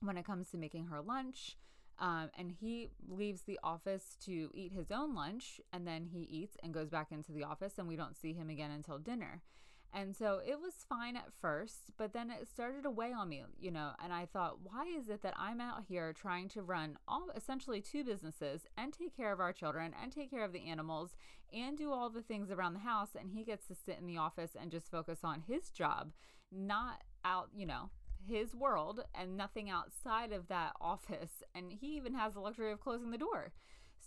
when 0.00 0.16
it 0.16 0.24
comes 0.24 0.50
to 0.50 0.56
making 0.56 0.86
her 0.86 1.00
lunch. 1.00 1.56
Um, 1.98 2.30
and 2.36 2.52
he 2.60 2.90
leaves 3.08 3.42
the 3.42 3.58
office 3.62 4.16
to 4.24 4.50
eat 4.52 4.72
his 4.72 4.90
own 4.90 5.14
lunch, 5.14 5.60
and 5.72 5.86
then 5.86 6.06
he 6.12 6.22
eats 6.22 6.56
and 6.62 6.74
goes 6.74 6.88
back 6.88 7.12
into 7.12 7.32
the 7.32 7.44
office, 7.44 7.74
and 7.78 7.86
we 7.86 7.96
don't 7.96 8.16
see 8.16 8.32
him 8.32 8.50
again 8.50 8.70
until 8.70 8.98
dinner. 8.98 9.42
And 9.96 10.16
so 10.16 10.40
it 10.44 10.58
was 10.60 10.74
fine 10.88 11.16
at 11.16 11.32
first, 11.40 11.92
but 11.96 12.12
then 12.12 12.28
it 12.28 12.48
started 12.48 12.82
to 12.82 12.90
weigh 12.90 13.12
on 13.12 13.28
me, 13.28 13.44
you 13.60 13.70
know, 13.70 13.92
and 14.02 14.12
I 14.12 14.26
thought, 14.26 14.58
why 14.60 14.86
is 14.86 15.08
it 15.08 15.22
that 15.22 15.34
I'm 15.38 15.60
out 15.60 15.84
here 15.88 16.12
trying 16.12 16.48
to 16.48 16.62
run 16.62 16.98
all 17.06 17.28
essentially 17.36 17.80
two 17.80 18.02
businesses 18.02 18.62
and 18.76 18.92
take 18.92 19.16
care 19.16 19.32
of 19.32 19.38
our 19.38 19.52
children 19.52 19.94
and 20.02 20.10
take 20.10 20.30
care 20.30 20.44
of 20.44 20.52
the 20.52 20.68
animals 20.68 21.14
and 21.52 21.78
do 21.78 21.92
all 21.92 22.10
the 22.10 22.22
things 22.22 22.50
around 22.50 22.74
the 22.74 22.80
house 22.80 23.10
and 23.14 23.30
he 23.30 23.44
gets 23.44 23.68
to 23.68 23.76
sit 23.76 23.98
in 24.00 24.06
the 24.08 24.16
office 24.16 24.56
and 24.60 24.72
just 24.72 24.90
focus 24.90 25.20
on 25.22 25.44
his 25.46 25.70
job, 25.70 26.10
not 26.50 27.02
out, 27.24 27.50
you 27.54 27.64
know, 27.64 27.90
his 28.26 28.52
world 28.52 29.04
and 29.14 29.36
nothing 29.36 29.70
outside 29.70 30.32
of 30.32 30.48
that 30.48 30.72
office 30.80 31.44
and 31.54 31.70
he 31.70 31.96
even 31.96 32.14
has 32.14 32.34
the 32.34 32.40
luxury 32.40 32.72
of 32.72 32.80
closing 32.80 33.12
the 33.12 33.18
door. 33.18 33.52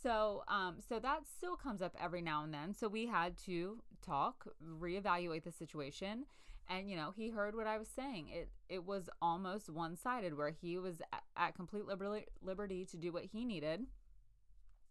So, 0.04 0.44
um, 0.48 0.78
so 0.88 1.00
that 1.00 1.22
still 1.38 1.56
comes 1.56 1.82
up 1.82 1.96
every 2.00 2.22
now 2.22 2.44
and 2.44 2.54
then. 2.54 2.74
So 2.74 2.88
we 2.88 3.06
had 3.08 3.38
to 3.46 3.82
talk, 4.06 4.48
reevaluate 4.64 5.44
the 5.44 5.52
situation, 5.52 6.26
and 6.70 6.90
you 6.90 6.96
know 6.98 7.14
he 7.16 7.30
heard 7.30 7.56
what 7.56 7.68
I 7.68 7.78
was 7.78 7.88
saying. 7.88 8.30
It 8.30 8.50
it 8.70 8.86
was 8.86 9.10
almost 9.22 9.70
one 9.70 9.96
sided, 9.96 10.36
where 10.38 10.52
he 10.52 10.78
was 10.78 11.02
at, 11.36 11.56
complete 11.56 11.86
liberty 11.86 12.26
liberty 12.42 12.86
to 12.86 12.98
do 12.98 13.12
what 13.12 13.26
he 13.26 13.46
needed. 13.46 13.86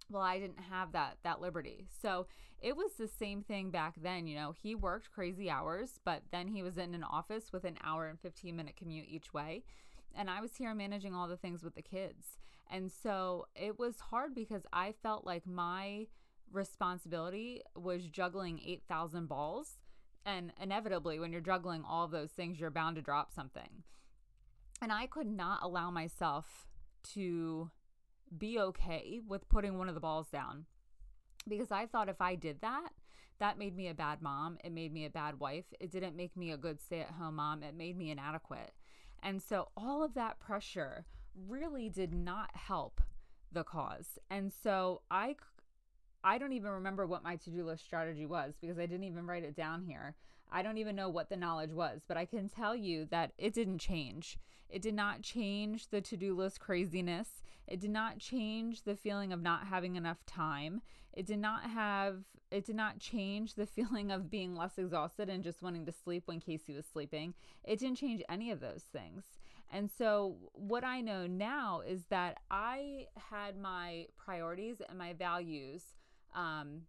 Well, 0.08 0.22
I 0.22 0.38
didn't 0.38 0.60
have 0.70 0.92
that 0.92 1.18
that 1.24 1.40
liberty. 1.40 1.86
So 2.00 2.26
it 2.60 2.76
was 2.76 2.92
the 2.94 3.08
same 3.08 3.42
thing 3.42 3.70
back 3.70 3.94
then. 4.00 4.26
You 4.26 4.36
know, 4.36 4.52
he 4.52 4.74
worked 4.74 5.10
crazy 5.12 5.50
hours, 5.50 6.00
but 6.04 6.22
then 6.32 6.48
he 6.48 6.62
was 6.62 6.78
in 6.78 6.94
an 6.94 7.04
office 7.04 7.52
with 7.52 7.64
an 7.64 7.76
hour 7.82 8.06
and 8.08 8.18
fifteen 8.20 8.56
minute 8.56 8.76
commute 8.76 9.06
each 9.08 9.32
way 9.34 9.62
and 10.16 10.30
I 10.30 10.40
was 10.40 10.56
here 10.56 10.74
managing 10.74 11.14
all 11.14 11.28
the 11.28 11.36
things 11.36 11.62
with 11.62 11.74
the 11.74 11.82
kids. 11.82 12.38
And 12.70 12.90
so 12.90 13.46
it 13.54 13.78
was 13.78 14.00
hard 14.10 14.34
because 14.34 14.66
I 14.72 14.94
felt 15.02 15.24
like 15.24 15.46
my 15.46 16.06
responsibility 16.52 17.62
was 17.76 18.06
juggling 18.06 18.60
8,000 18.64 19.28
balls. 19.28 19.74
And 20.24 20.52
inevitably, 20.60 21.18
when 21.18 21.30
you're 21.30 21.40
juggling 21.40 21.84
all 21.88 22.04
of 22.04 22.10
those 22.10 22.30
things, 22.30 22.58
you're 22.58 22.70
bound 22.70 22.96
to 22.96 23.02
drop 23.02 23.32
something. 23.32 23.84
And 24.82 24.92
I 24.92 25.06
could 25.06 25.28
not 25.28 25.60
allow 25.62 25.90
myself 25.90 26.66
to 27.14 27.70
be 28.36 28.58
okay 28.58 29.20
with 29.26 29.48
putting 29.48 29.78
one 29.78 29.88
of 29.88 29.94
the 29.94 30.00
balls 30.00 30.26
down 30.28 30.66
because 31.48 31.70
I 31.70 31.86
thought 31.86 32.08
if 32.08 32.20
I 32.20 32.34
did 32.34 32.60
that, 32.62 32.88
that 33.38 33.58
made 33.58 33.76
me 33.76 33.88
a 33.88 33.94
bad 33.94 34.22
mom. 34.22 34.58
It 34.64 34.72
made 34.72 34.92
me 34.92 35.04
a 35.04 35.10
bad 35.10 35.38
wife. 35.38 35.66
It 35.78 35.90
didn't 35.90 36.16
make 36.16 36.36
me 36.36 36.50
a 36.50 36.56
good 36.56 36.80
stay 36.80 37.00
at 37.00 37.10
home 37.12 37.36
mom. 37.36 37.62
It 37.62 37.74
made 37.74 37.96
me 37.96 38.10
inadequate. 38.10 38.72
And 39.22 39.42
so 39.42 39.68
all 39.76 40.02
of 40.02 40.14
that 40.14 40.38
pressure 40.38 41.04
really 41.48 41.88
did 41.88 42.12
not 42.12 42.50
help 42.54 43.00
the 43.52 43.64
cause. 43.64 44.18
And 44.30 44.52
so 44.52 45.02
I 45.10 45.36
I 46.24 46.38
don't 46.38 46.52
even 46.52 46.70
remember 46.70 47.06
what 47.06 47.22
my 47.22 47.36
to 47.36 47.50
do 47.50 47.64
list 47.64 47.84
strategy 47.84 48.26
was 48.26 48.54
because 48.60 48.78
I 48.78 48.86
didn't 48.86 49.04
even 49.04 49.26
write 49.26 49.44
it 49.44 49.54
down 49.54 49.84
here. 49.84 50.16
I 50.50 50.62
don't 50.62 50.78
even 50.78 50.96
know 50.96 51.08
what 51.08 51.28
the 51.28 51.36
knowledge 51.36 51.72
was, 51.72 52.00
but 52.06 52.16
I 52.16 52.24
can 52.24 52.48
tell 52.48 52.74
you 52.74 53.06
that 53.10 53.32
it 53.38 53.54
didn't 53.54 53.78
change. 53.78 54.38
It 54.68 54.82
did 54.82 54.94
not 54.94 55.22
change 55.22 55.88
the 55.88 56.00
to 56.00 56.16
do 56.16 56.34
list 56.34 56.60
craziness. 56.60 57.42
It 57.66 57.80
did 57.80 57.90
not 57.90 58.18
change 58.18 58.82
the 58.82 58.96
feeling 58.96 59.32
of 59.32 59.42
not 59.42 59.66
having 59.66 59.96
enough 59.96 60.24
time. 60.26 60.82
It 61.12 61.26
did 61.26 61.38
not 61.38 61.64
have, 61.70 62.24
it 62.50 62.64
did 62.64 62.76
not 62.76 62.98
change 62.98 63.54
the 63.54 63.66
feeling 63.66 64.10
of 64.10 64.30
being 64.30 64.54
less 64.54 64.78
exhausted 64.78 65.28
and 65.28 65.42
just 65.42 65.62
wanting 65.62 65.86
to 65.86 65.92
sleep 65.92 66.24
when 66.26 66.40
Casey 66.40 66.74
was 66.74 66.86
sleeping. 66.86 67.34
It 67.64 67.78
didn't 67.78 67.98
change 67.98 68.22
any 68.28 68.50
of 68.50 68.60
those 68.60 68.84
things. 68.92 69.24
And 69.72 69.90
so, 69.90 70.36
what 70.52 70.84
I 70.84 71.00
know 71.00 71.26
now 71.26 71.80
is 71.80 72.04
that 72.08 72.38
I 72.50 73.06
had 73.16 73.58
my 73.58 74.06
priorities 74.16 74.80
and 74.88 74.96
my 74.96 75.12
values 75.12 75.82
um, 76.36 76.82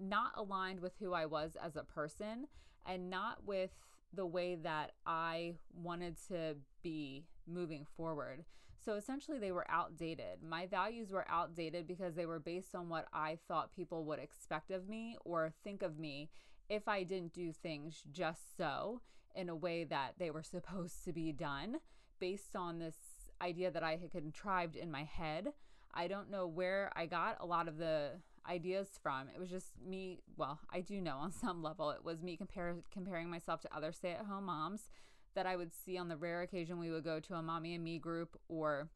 not 0.00 0.32
aligned 0.36 0.80
with 0.80 0.94
who 0.98 1.12
I 1.12 1.26
was 1.26 1.56
as 1.62 1.76
a 1.76 1.82
person 1.82 2.46
and 2.86 3.10
not 3.10 3.44
with 3.44 3.70
the 4.14 4.26
way 4.26 4.54
that 4.54 4.92
I 5.04 5.56
wanted 5.74 6.16
to 6.28 6.56
be 6.86 7.24
moving 7.48 7.84
forward. 7.96 8.44
So 8.84 8.94
essentially, 8.94 9.40
they 9.40 9.50
were 9.50 9.68
outdated. 9.68 10.40
My 10.48 10.66
values 10.66 11.10
were 11.10 11.26
outdated 11.28 11.88
because 11.88 12.14
they 12.14 12.26
were 12.26 12.38
based 12.38 12.76
on 12.76 12.88
what 12.88 13.08
I 13.12 13.38
thought 13.48 13.74
people 13.74 14.04
would 14.04 14.20
expect 14.20 14.70
of 14.70 14.88
me 14.88 15.16
or 15.24 15.52
think 15.64 15.82
of 15.82 15.98
me 15.98 16.30
if 16.68 16.86
I 16.86 17.02
didn't 17.02 17.32
do 17.32 17.52
things 17.52 18.04
just 18.12 18.56
so 18.56 19.00
in 19.34 19.48
a 19.48 19.56
way 19.56 19.82
that 19.82 20.12
they 20.20 20.30
were 20.30 20.42
supposed 20.54 21.04
to 21.04 21.12
be 21.12 21.32
done 21.32 21.78
based 22.20 22.54
on 22.54 22.78
this 22.78 22.94
idea 23.42 23.72
that 23.72 23.82
I 23.82 23.96
had 23.96 24.12
contrived 24.12 24.76
in 24.76 24.92
my 24.92 25.02
head. 25.02 25.48
I 25.92 26.06
don't 26.06 26.30
know 26.30 26.46
where 26.46 26.92
I 26.94 27.06
got 27.06 27.38
a 27.40 27.46
lot 27.46 27.66
of 27.66 27.78
the 27.78 28.12
ideas 28.48 28.86
from. 29.02 29.28
It 29.34 29.40
was 29.40 29.50
just 29.50 29.72
me, 29.84 30.20
well, 30.36 30.60
I 30.72 30.80
do 30.80 31.00
know 31.00 31.16
on 31.16 31.32
some 31.44 31.64
level 31.64 31.90
it 31.90 32.04
was 32.04 32.22
me 32.22 32.36
compare, 32.36 32.76
comparing 32.92 33.28
myself 33.28 33.60
to 33.62 33.76
other 33.76 33.90
stay-at-home 33.90 34.44
moms 34.44 34.88
that 35.36 35.46
I 35.46 35.54
would 35.54 35.72
see 35.72 35.96
on 35.96 36.08
the 36.08 36.16
rare 36.16 36.42
occasion 36.42 36.80
we 36.80 36.90
would 36.90 37.04
go 37.04 37.20
to 37.20 37.34
a 37.34 37.42
mommy 37.42 37.74
and 37.74 37.84
me 37.84 37.98
group 37.98 38.36
or 38.48 38.88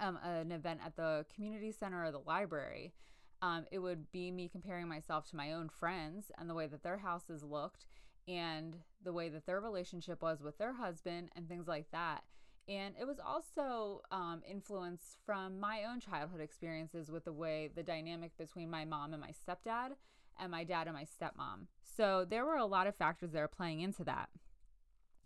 um, 0.00 0.18
an 0.22 0.52
event 0.52 0.80
at 0.84 0.96
the 0.96 1.24
community 1.34 1.72
center 1.72 2.04
or 2.04 2.10
the 2.10 2.18
library. 2.18 2.92
Um, 3.40 3.64
it 3.72 3.78
would 3.78 4.10
be 4.12 4.30
me 4.30 4.48
comparing 4.48 4.88
myself 4.88 5.28
to 5.30 5.36
my 5.36 5.52
own 5.52 5.68
friends 5.68 6.30
and 6.38 6.50
the 6.50 6.54
way 6.54 6.66
that 6.66 6.82
their 6.82 6.98
houses 6.98 7.42
looked 7.42 7.86
and 8.28 8.76
the 9.02 9.12
way 9.12 9.28
that 9.28 9.46
their 9.46 9.60
relationship 9.60 10.22
was 10.22 10.42
with 10.42 10.58
their 10.58 10.74
husband 10.74 11.30
and 11.34 11.48
things 11.48 11.66
like 11.66 11.90
that. 11.92 12.22
And 12.68 12.94
it 13.00 13.06
was 13.06 13.18
also 13.18 14.02
um, 14.12 14.42
influenced 14.48 15.18
from 15.26 15.58
my 15.58 15.82
own 15.84 15.98
childhood 15.98 16.40
experiences 16.40 17.10
with 17.10 17.24
the 17.24 17.32
way 17.32 17.70
the 17.74 17.82
dynamic 17.82 18.36
between 18.38 18.70
my 18.70 18.84
mom 18.84 19.12
and 19.12 19.20
my 19.20 19.32
stepdad 19.32 19.92
and 20.40 20.50
my 20.50 20.62
dad 20.62 20.86
and 20.86 20.96
my 20.96 21.04
stepmom. 21.04 21.66
So 21.96 22.24
there 22.28 22.44
were 22.44 22.56
a 22.56 22.66
lot 22.66 22.86
of 22.86 22.94
factors 22.94 23.32
that 23.32 23.40
are 23.40 23.48
playing 23.48 23.80
into 23.80 24.04
that. 24.04 24.28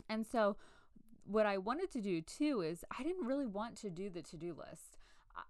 And 0.09 0.27
so 0.27 0.57
what 1.25 1.47
I 1.47 1.59
wanted 1.59 1.91
to 1.93 2.01
do 2.01 2.21
too 2.21 2.61
is 2.61 2.85
I 2.97 3.03
didn't 3.03 3.27
really 3.27 3.47
want 3.47 3.77
to 3.79 3.91
do 3.91 4.09
the 4.11 4.23
to 4.23 4.37
do 4.37 4.55
list. 4.55 4.99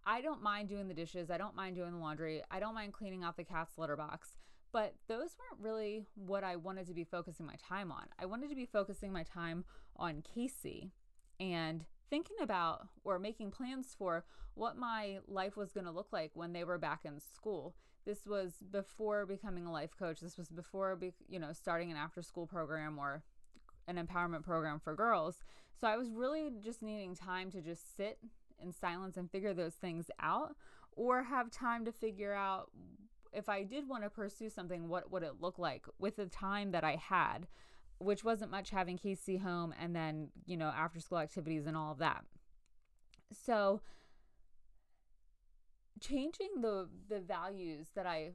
I 0.05 0.21
don't 0.21 0.43
mind 0.43 0.69
doing 0.69 0.89
the 0.89 0.95
dishes. 0.95 1.31
I 1.31 1.39
don't 1.39 1.55
mind 1.55 1.77
doing 1.77 1.93
the 1.93 1.99
laundry. 1.99 2.43
I 2.51 2.59
don't 2.59 2.75
mind 2.75 2.93
cleaning 2.93 3.23
out 3.23 3.37
the 3.37 3.45
cat's 3.45 3.79
litter 3.79 3.97
box. 3.97 4.37
But 4.73 4.95
those 5.09 5.37
weren't 5.39 5.63
really 5.63 6.07
what 6.15 6.45
I 6.45 6.57
wanted 6.57 6.87
to 6.89 6.95
be 6.95 7.05
focusing 7.05 7.47
my 7.47 7.55
time 7.57 7.93
on. 7.93 8.05
I 8.19 8.27
wanted 8.27 8.51
to 8.51 8.57
be 8.57 8.67
focusing 8.67 9.13
my 9.13 9.23
time 9.23 9.65
on 9.97 10.23
Casey 10.23 10.91
and 11.39 11.85
thinking 12.11 12.37
about 12.41 12.89
or 13.05 13.19
making 13.19 13.53
plans 13.53 13.95
for 13.97 14.25
what 14.55 14.77
my 14.77 15.19
life 15.29 15.57
was 15.57 15.73
going 15.73 15.87
to 15.87 15.93
look 15.93 16.09
like 16.13 16.31
when 16.35 16.53
they 16.53 16.65
were 16.65 16.79
back 16.79 17.05
in 17.05 17.21
school. 17.21 17.75
This 18.05 18.27
was 18.27 18.55
before 18.71 19.27
becoming 19.27 19.67
a 19.67 19.73
life 19.73 19.97
coach. 19.99 20.21
This 20.21 20.37
was 20.37 20.49
before, 20.49 20.95
be, 20.97 21.13
you 21.29 21.39
know, 21.39 21.53
starting 21.53 21.91
an 21.91 21.97
after 21.97 22.23
school 22.23 22.47
program 22.47 22.99
or 22.99 23.23
an 23.89 23.97
empowerment 23.97 24.43
program 24.43 24.81
for 24.81 24.95
girls. 24.95 25.45
So 25.79 25.87
I 25.87 25.97
was 25.97 26.11
really 26.11 26.51
just 26.63 26.83
needing 26.83 27.15
time 27.15 27.51
to 27.51 27.61
just 27.61 27.97
sit 27.97 28.19
in 28.63 28.73
silence 28.73 29.17
and 29.17 29.31
figure 29.31 29.55
those 29.55 29.75
things 29.75 30.11
out 30.21 30.57
or 30.93 31.25
have 31.25 31.51
time 31.51 31.85
to 31.85 31.93
figure 31.93 32.33
out 32.33 32.71
if 33.33 33.49
I 33.49 33.65
did 33.65 33.87
want 33.87 34.03
to 34.03 34.11
pursue 34.11 34.49
something, 34.49 34.89
what 34.89 35.13
would 35.13 35.23
it 35.23 35.41
look 35.41 35.59
like 35.59 35.85
with 35.99 36.17
the 36.17 36.27
time 36.27 36.71
that 36.73 36.85
I 36.85 36.97
had 36.97 37.47
which 37.99 38.25
wasn't 38.25 38.51
much 38.51 38.71
having 38.71 38.99
Casey 38.99 39.39
home 39.39 39.75
and 39.81 39.95
then, 39.95 40.29
you 40.45 40.57
know, 40.57 40.69
after 40.69 41.01
school 41.01 41.19
activities 41.19 41.67
and 41.67 41.77
all 41.77 41.93
of 41.93 41.99
that. 41.99 42.25
So 43.33 43.81
changing 46.01 46.61
the 46.61 46.89
the 47.09 47.21
values 47.21 47.89
that 47.95 48.07
I 48.07 48.33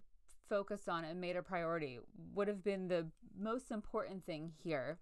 focused 0.50 0.89
on 0.89 1.05
and 1.05 1.22
made 1.22 1.36
a 1.36 1.43
priority 1.43 2.00
would 2.34 2.48
have 2.48 2.63
been 2.63 2.88
the 2.88 3.08
most 3.39 3.72
important 3.72 4.25
thing 4.25 4.51
here. 4.63 4.98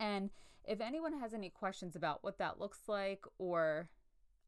And 0.00 0.30
if 0.64 0.80
anyone 0.80 1.12
has 1.20 1.34
any 1.34 1.50
questions 1.50 1.94
about 1.94 2.24
what 2.24 2.38
that 2.38 2.58
looks 2.58 2.88
like 2.88 3.24
or 3.38 3.88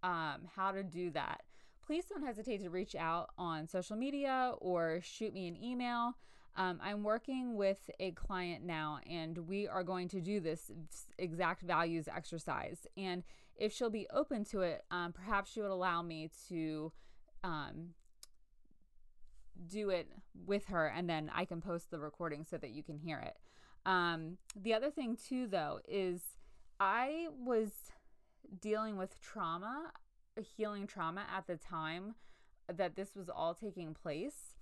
um, 0.03 0.49
how 0.57 0.73
to 0.73 0.83
do 0.83 1.11
that, 1.11 1.43
please 1.87 2.07
don't 2.07 2.25
hesitate 2.25 2.61
to 2.63 2.71
reach 2.71 2.95
out 2.95 3.31
on 3.39 3.69
social 3.69 3.97
media 3.97 4.55
or 4.59 5.01
shoot 5.03 5.33
me 5.33 5.47
an 5.47 5.63
email. 5.63 6.15
Um, 6.57 6.81
I'm 6.83 7.03
working 7.03 7.57
with 7.57 7.91
a 7.99 8.11
client 8.13 8.65
now, 8.65 8.99
and 9.09 9.39
we 9.49 9.67
are 9.67 9.83
going 9.83 10.09
to 10.09 10.21
do 10.21 10.39
this 10.39 10.71
exact 11.19 11.63
values 11.63 12.09
exercise. 12.15 12.87
And 12.97 13.23
if 13.57 13.73
she'll 13.73 13.91
be 13.91 14.07
open 14.13 14.45
to 14.47 14.61
it, 14.61 14.85
um, 14.91 15.13
perhaps 15.13 15.53
she 15.53 15.61
would 15.63 15.71
allow 15.71 16.03
me 16.03 16.31
to 16.49 16.93
um, 17.43 17.95
do 19.67 19.91
it 19.91 20.09
with 20.47 20.67
her, 20.67 20.87
and 20.87 21.09
then 21.09 21.31
I 21.35 21.45
can 21.45 21.61
post 21.61 21.91
the 21.91 21.99
recording 21.99 22.45
so 22.45 22.59
that 22.59 22.71
you 22.71 22.83
can 22.83 22.99
hear 22.99 23.19
it. 23.19 23.37
Um, 23.85 24.39
the 24.55 24.75
other 24.75 24.91
thing, 24.91 25.17
too, 25.17 25.47
though, 25.47 25.81
is 25.89 26.23
I 26.79 27.29
was 27.39 27.71
dealing 28.61 28.97
with 28.97 29.21
trauma, 29.21 29.93
healing 30.57 30.87
trauma 30.87 31.25
at 31.35 31.47
the 31.47 31.57
time 31.57 32.15
that 32.73 32.97
this 32.97 33.15
was 33.17 33.29
all 33.29 33.55
taking 33.55 33.95
place. 33.95 34.55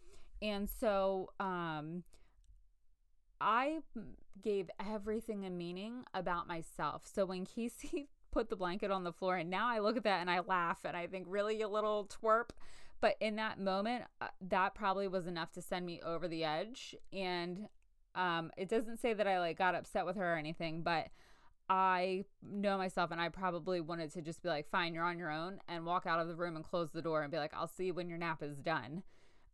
And 0.43 0.69
so 0.69 1.31
um, 1.39 2.05
I 3.41 3.81
gave 4.43 4.71
everything 4.79 5.45
a 5.45 5.51
meaning 5.51 6.05
about 6.15 6.49
myself. 6.49 7.03
So 7.13 7.27
when 7.27 7.45
Casey 7.45 8.09
put 8.31 8.49
the 8.49 8.57
blanket 8.57 8.91
on 8.91 9.05
the 9.05 9.13
floor, 9.13 9.37
and 9.37 9.51
now 9.51 9.69
I 9.69 9.81
look 9.81 9.97
at 9.97 10.05
that 10.05 10.21
and 10.21 10.31
I 10.31 10.41
laugh 10.41 10.81
and 10.85 10.97
I 10.97 11.07
think, 11.07 11.27
really, 11.29 11.61
a 11.63 11.69
little 11.69 12.09
twerp. 12.09 12.51
But 13.01 13.17
in 13.21 13.37
that 13.37 13.59
moment, 13.59 14.05
uh, 14.21 14.29
that 14.49 14.75
probably 14.75 15.09
was 15.09 15.27
enough 15.27 15.53
to 15.53 15.63
send 15.63 15.87
me 15.87 16.01
over 16.05 16.29
the 16.29 16.45
edge. 16.45 16.95
And 17.13 17.69
um, 18.15 18.51
it 18.57 18.69
doesn't 18.69 19.01
say 19.01 19.15
that 19.15 19.27
I 19.27 19.39
like 19.39 19.59
got 19.59 19.75
upset 19.75 20.07
with 20.07 20.17
her 20.17 20.35
or 20.35 20.37
anything, 20.37 20.83
but 20.83 21.09
I 21.69 22.25
know 22.43 22.77
myself 22.77 23.13
and 23.13 23.21
I 23.21 23.29
probably 23.29 23.81
wanted 23.81 24.13
to 24.15 24.23
just 24.23 24.43
be 24.43 24.49
like, 24.49 24.69
fine, 24.69 24.93
you're 24.93 25.05
on 25.05 25.19
your 25.19 25.31
own 25.31 25.61
and 25.69 25.87
walk 25.87 26.05
out 26.05 26.19
of 26.19 26.27
the 26.27 26.35
room 26.35 26.57
and 26.57 26.65
close 26.65 26.91
the 26.91 27.03
door 27.03 27.23
and 27.23 27.31
be 27.31 27.39
like, 27.39 27.55
I'll 27.55 27.69
see 27.69 27.87
you 27.87 27.95
when 27.95 28.09
your 28.09 28.19
nap 28.19 28.43
is 28.43 28.59
done. 28.59 29.05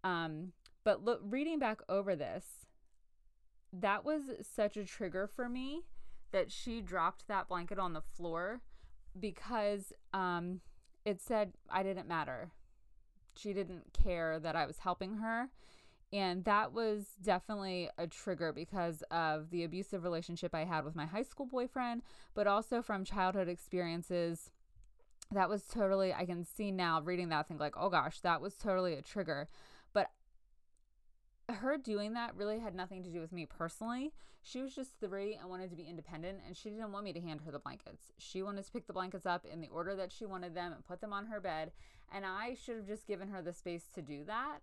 Um, 0.03 0.53
but 0.83 1.05
look, 1.05 1.21
reading 1.23 1.59
back 1.59 1.81
over 1.89 2.17
this, 2.17 2.67
that 3.73 4.05
was 4.05 4.23
such 4.41 4.77
a 4.79 4.85
trigger 4.85 5.27
for 5.27 5.49
me 5.49 5.83
that 6.33 6.51
she 6.51 6.81
dropped 6.81 7.29
that 7.29 7.49
blanket 7.49 7.79
on 7.79 7.93
the 7.93 8.01
floor 8.01 8.63
because 9.19 9.93
um, 10.15 10.61
it 11.05 11.21
said 11.21 11.53
I 11.69 11.83
didn't 11.83 12.09
matter. 12.09 12.51
She 13.37 13.53
didn't 13.53 13.93
care 13.93 14.39
that 14.41 14.57
I 14.57 14.65
was 14.65 14.79
helping 14.79 15.19
her. 15.19 15.51
And 16.17 16.45
that 16.45 16.73
was 16.73 17.05
definitely 17.23 17.91
a 17.99 18.07
trigger 18.07 18.51
because 18.51 19.03
of 19.11 19.51
the 19.51 19.65
abusive 19.65 20.03
relationship 20.03 20.55
I 20.55 20.65
had 20.65 20.83
with 20.87 20.97
my 20.97 21.05
high 21.05 21.25
school 21.25 21.45
boyfriend, 21.45 22.01
but 22.35 22.47
also 22.47 22.81
from 22.81 23.05
childhood 23.05 23.49
experiences. 23.49 24.51
That 25.31 25.51
was 25.51 25.65
totally, 25.65 26.15
I 26.15 26.25
can 26.25 26.43
see 26.43 26.71
now 26.71 27.03
reading 27.03 27.29
that, 27.29 27.49
think 27.49 27.61
like, 27.61 27.75
oh 27.77 27.91
gosh, 27.91 28.21
that 28.21 28.41
was 28.41 28.55
totally 28.55 28.95
a 28.95 29.03
trigger 29.03 29.49
But 29.93 30.11
her 31.51 31.77
doing 31.77 32.15
that 32.15 32.35
really 32.35 32.61
had 32.61 32.75
nothing 32.75 33.03
to 33.03 33.11
do 33.11 33.21
with 33.21 33.33
me 33.33 33.45
personally. 33.45 34.15
She 34.43 34.63
was 34.63 34.75
just 34.75 34.93
three 34.99 35.35
and 35.35 35.51
wanted 35.51 35.69
to 35.71 35.77
be 35.77 35.83
independent, 35.83 36.39
and 36.47 36.57
she 36.57 36.71
didn't 36.71 36.93
want 36.93 37.05
me 37.05 37.13
to 37.13 37.21
hand 37.21 37.41
her 37.45 37.53
the 37.53 37.59
blankets. 37.59 38.13
She 38.17 38.43
wanted 38.43 38.65
to 38.65 38.73
pick 38.73 38.87
the 38.87 38.93
blankets 38.95 39.27
up 39.27 39.45
in 39.45 39.61
the 39.61 39.69
order 39.69 39.95
that 39.97 40.13
she 40.13 40.25
wanted 40.25 40.55
them 40.55 40.73
and 40.73 40.87
put 40.87 41.03
them 41.03 41.13
on 41.13 41.27
her 41.27 41.41
bed. 41.41 41.73
And 42.11 42.25
I 42.25 42.55
should 42.55 42.77
have 42.77 42.87
just 42.87 43.07
given 43.07 43.29
her 43.29 43.43
the 43.43 43.53
space 43.53 43.85
to 43.95 44.01
do 44.01 44.25
that 44.25 44.61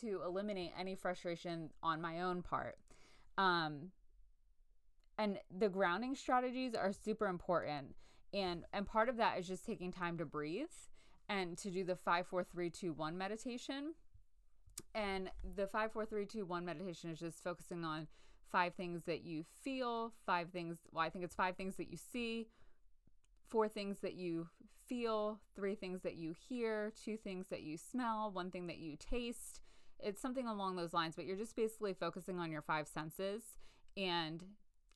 to 0.00 0.20
eliminate 0.24 0.72
any 0.78 0.94
frustration 0.94 1.70
on 1.82 2.00
my 2.00 2.20
own 2.20 2.42
part. 2.42 2.76
Um, 3.38 3.90
and 5.18 5.38
the 5.56 5.68
grounding 5.68 6.14
strategies 6.14 6.74
are 6.74 6.92
super 6.92 7.26
important. 7.26 7.94
And, 8.32 8.64
and 8.72 8.86
part 8.86 9.08
of 9.08 9.16
that 9.16 9.38
is 9.38 9.46
just 9.46 9.66
taking 9.66 9.92
time 9.92 10.18
to 10.18 10.24
breathe 10.24 10.68
and 11.28 11.58
to 11.58 11.70
do 11.70 11.84
the 11.84 11.96
five, 11.96 12.26
four, 12.26 12.44
three, 12.44 12.70
two, 12.70 12.92
one 12.92 13.18
meditation 13.18 13.94
and 14.94 15.30
the 15.56 15.66
five, 15.66 15.92
four, 15.92 16.04
three, 16.04 16.26
two, 16.26 16.44
one 16.44 16.64
meditation 16.64 17.10
is 17.10 17.18
just 17.18 17.42
focusing 17.42 17.84
on 17.84 18.06
five 18.50 18.74
things 18.74 19.04
that 19.04 19.24
you 19.24 19.44
feel, 19.62 20.12
five 20.26 20.50
things, 20.50 20.78
well, 20.92 21.04
I 21.04 21.10
think 21.10 21.24
it's 21.24 21.34
five 21.34 21.56
things 21.56 21.76
that 21.76 21.90
you 21.90 21.96
see, 21.96 22.48
four 23.48 23.68
things 23.68 23.98
that 24.00 24.14
you 24.14 24.48
feel, 24.88 25.38
three 25.54 25.74
things 25.74 26.02
that 26.02 26.16
you 26.16 26.34
hear, 26.48 26.92
two 27.04 27.16
things 27.16 27.48
that 27.48 27.62
you 27.62 27.76
smell, 27.76 28.30
one 28.32 28.50
thing 28.50 28.66
that 28.66 28.78
you 28.78 28.96
taste. 28.96 29.60
It's 30.02 30.20
something 30.20 30.46
along 30.46 30.76
those 30.76 30.92
lines, 30.92 31.16
but 31.16 31.26
you're 31.26 31.36
just 31.36 31.56
basically 31.56 31.94
focusing 31.94 32.38
on 32.38 32.50
your 32.50 32.62
five 32.62 32.88
senses 32.88 33.42
and 33.96 34.44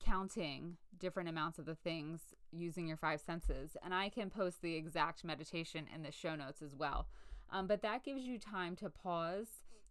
counting 0.03 0.77
different 0.99 1.29
amounts 1.29 1.59
of 1.59 1.65
the 1.65 1.75
things 1.75 2.21
using 2.51 2.87
your 2.87 2.97
five 2.97 3.21
senses. 3.21 3.75
And 3.83 3.93
I 3.93 4.09
can 4.09 4.29
post 4.29 4.61
the 4.61 4.75
exact 4.75 5.23
meditation 5.23 5.85
in 5.93 6.03
the 6.03 6.11
show 6.11 6.35
notes 6.35 6.61
as 6.61 6.75
well. 6.75 7.07
Um, 7.51 7.67
but 7.67 7.81
that 7.81 8.03
gives 8.03 8.23
you 8.23 8.39
time 8.39 8.75
to 8.77 8.89
pause 8.89 9.47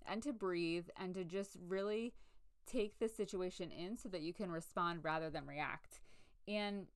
and 0.06 0.23
to 0.23 0.33
breathe 0.33 0.87
and 0.99 1.14
to 1.14 1.25
just 1.25 1.56
really 1.66 2.14
take 2.66 2.99
the 2.99 3.09
situation 3.09 3.71
in 3.71 3.97
so 3.97 4.09
that 4.09 4.23
you 4.23 4.33
can 4.33 4.50
respond 4.50 5.00
rather 5.02 5.30
than 5.30 5.47
react. 5.47 6.00
And 6.49 6.87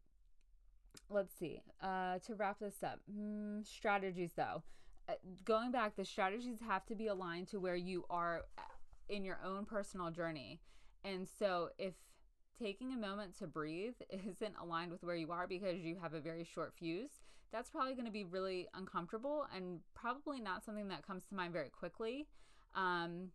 let's 1.10 1.34
see, 1.38 1.62
uh, 1.82 2.18
to 2.26 2.34
wrap 2.34 2.58
this 2.58 2.82
up, 2.82 3.00
mm, 3.10 3.66
strategies 3.66 4.32
though. 4.37 4.62
Uh, 5.09 5.15
going 5.45 5.71
back, 5.71 5.97
the 5.97 6.05
strategies 6.05 6.59
have 6.67 6.85
to 6.87 6.95
be 6.95 7.07
aligned 7.07 7.49
to 7.49 7.59
where 7.59 7.77
you 7.77 8.05
are 8.11 8.45
uh, 8.59 8.62
in 9.09 9.25
your 9.25 9.38
own 9.45 9.65
personal 9.65 10.11
journey. 10.11 10.61
And 11.03 11.27
so 11.38 11.71
if 11.79 11.95
taking 12.61 12.93
a 12.93 12.97
moment 12.97 13.38
to 13.38 13.47
breathe 13.47 13.95
isn't 14.11 14.55
aligned 14.61 14.91
with 14.91 15.03
where 15.03 15.17
you 15.17 15.33
are 15.33 15.47
because 15.47 15.81
you 15.81 15.97
have 16.03 16.12
a 16.12 16.21
very 16.21 16.45
short 16.45 16.75
fuse, 16.79 17.23
that's 17.50 17.71
probably 17.71 17.95
going 17.95 18.05
to 18.05 18.12
be 18.12 18.25
really 18.25 18.69
uncomfortable 18.75 19.47
and 19.57 19.81
probably 19.95 20.41
not 20.41 20.62
something 20.62 20.88
that 20.88 21.07
comes 21.07 21.25
to 21.27 21.35
mind 21.35 21.55
very 21.55 21.71
quickly. 21.71 22.27
Um, 22.75 23.29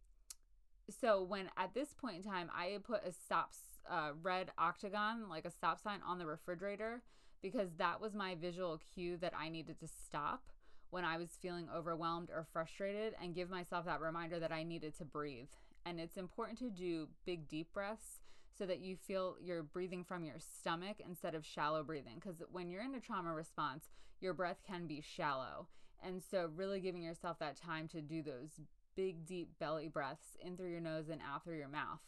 so 1.01 1.24
when 1.24 1.50
at 1.58 1.74
this 1.74 1.94
point 2.00 2.18
in 2.18 2.24
time, 2.24 2.51
I 2.56 2.77
put 2.84 3.03
a 3.03 3.12
stop 3.12 3.51
uh, 3.89 4.12
red 4.22 4.51
octagon, 4.58 5.27
like 5.30 5.46
a 5.46 5.51
stop 5.51 5.82
sign 5.82 6.00
on 6.06 6.20
the 6.20 6.25
refrigerator, 6.27 7.01
because 7.42 7.70
that 7.77 8.00
was 8.00 8.13
my 8.13 8.36
visual 8.36 8.80
cue 8.94 9.18
that 9.18 9.34
I 9.38 9.50
needed 9.50 9.80
to 9.80 9.88
stop 9.88 10.52
when 10.93 11.03
I 11.03 11.17
was 11.17 11.39
feeling 11.41 11.67
overwhelmed 11.75 12.29
or 12.29 12.45
frustrated 12.53 13.15
and 13.19 13.33
give 13.33 13.50
myself 13.50 13.85
that 13.85 14.00
reminder 14.00 14.39
that 14.39 14.51
I 14.51 14.62
needed 14.62 14.95
to 15.00 15.05
breathe. 15.05 15.50
And 15.88 16.00
it's 16.00 16.17
important 16.17 16.59
to 16.59 16.69
do 16.69 17.07
big 17.25 17.47
deep 17.47 17.73
breaths 17.73 18.19
so 18.55 18.67
that 18.67 18.79
you 18.79 18.95
feel 18.95 19.35
you're 19.41 19.63
breathing 19.63 20.03
from 20.03 20.23
your 20.23 20.35
stomach 20.38 20.97
instead 21.03 21.33
of 21.33 21.43
shallow 21.43 21.83
breathing. 21.83 22.21
Because 22.21 22.43
when 22.51 22.69
you're 22.69 22.83
in 22.83 22.93
a 22.93 23.00
trauma 23.00 23.33
response, 23.33 23.85
your 24.21 24.35
breath 24.35 24.62
can 24.67 24.85
be 24.85 25.01
shallow. 25.01 25.65
And 26.05 26.21
so, 26.29 26.51
really 26.55 26.79
giving 26.79 27.01
yourself 27.01 27.39
that 27.39 27.59
time 27.59 27.88
to 27.88 28.00
do 28.00 28.21
those 28.21 28.59
big, 28.95 29.25
deep 29.25 29.50
belly 29.59 29.88
breaths 29.88 30.38
in 30.45 30.55
through 30.55 30.69
your 30.69 30.79
nose 30.79 31.09
and 31.09 31.21
out 31.27 31.43
through 31.43 31.57
your 31.57 31.69
mouth. 31.69 32.01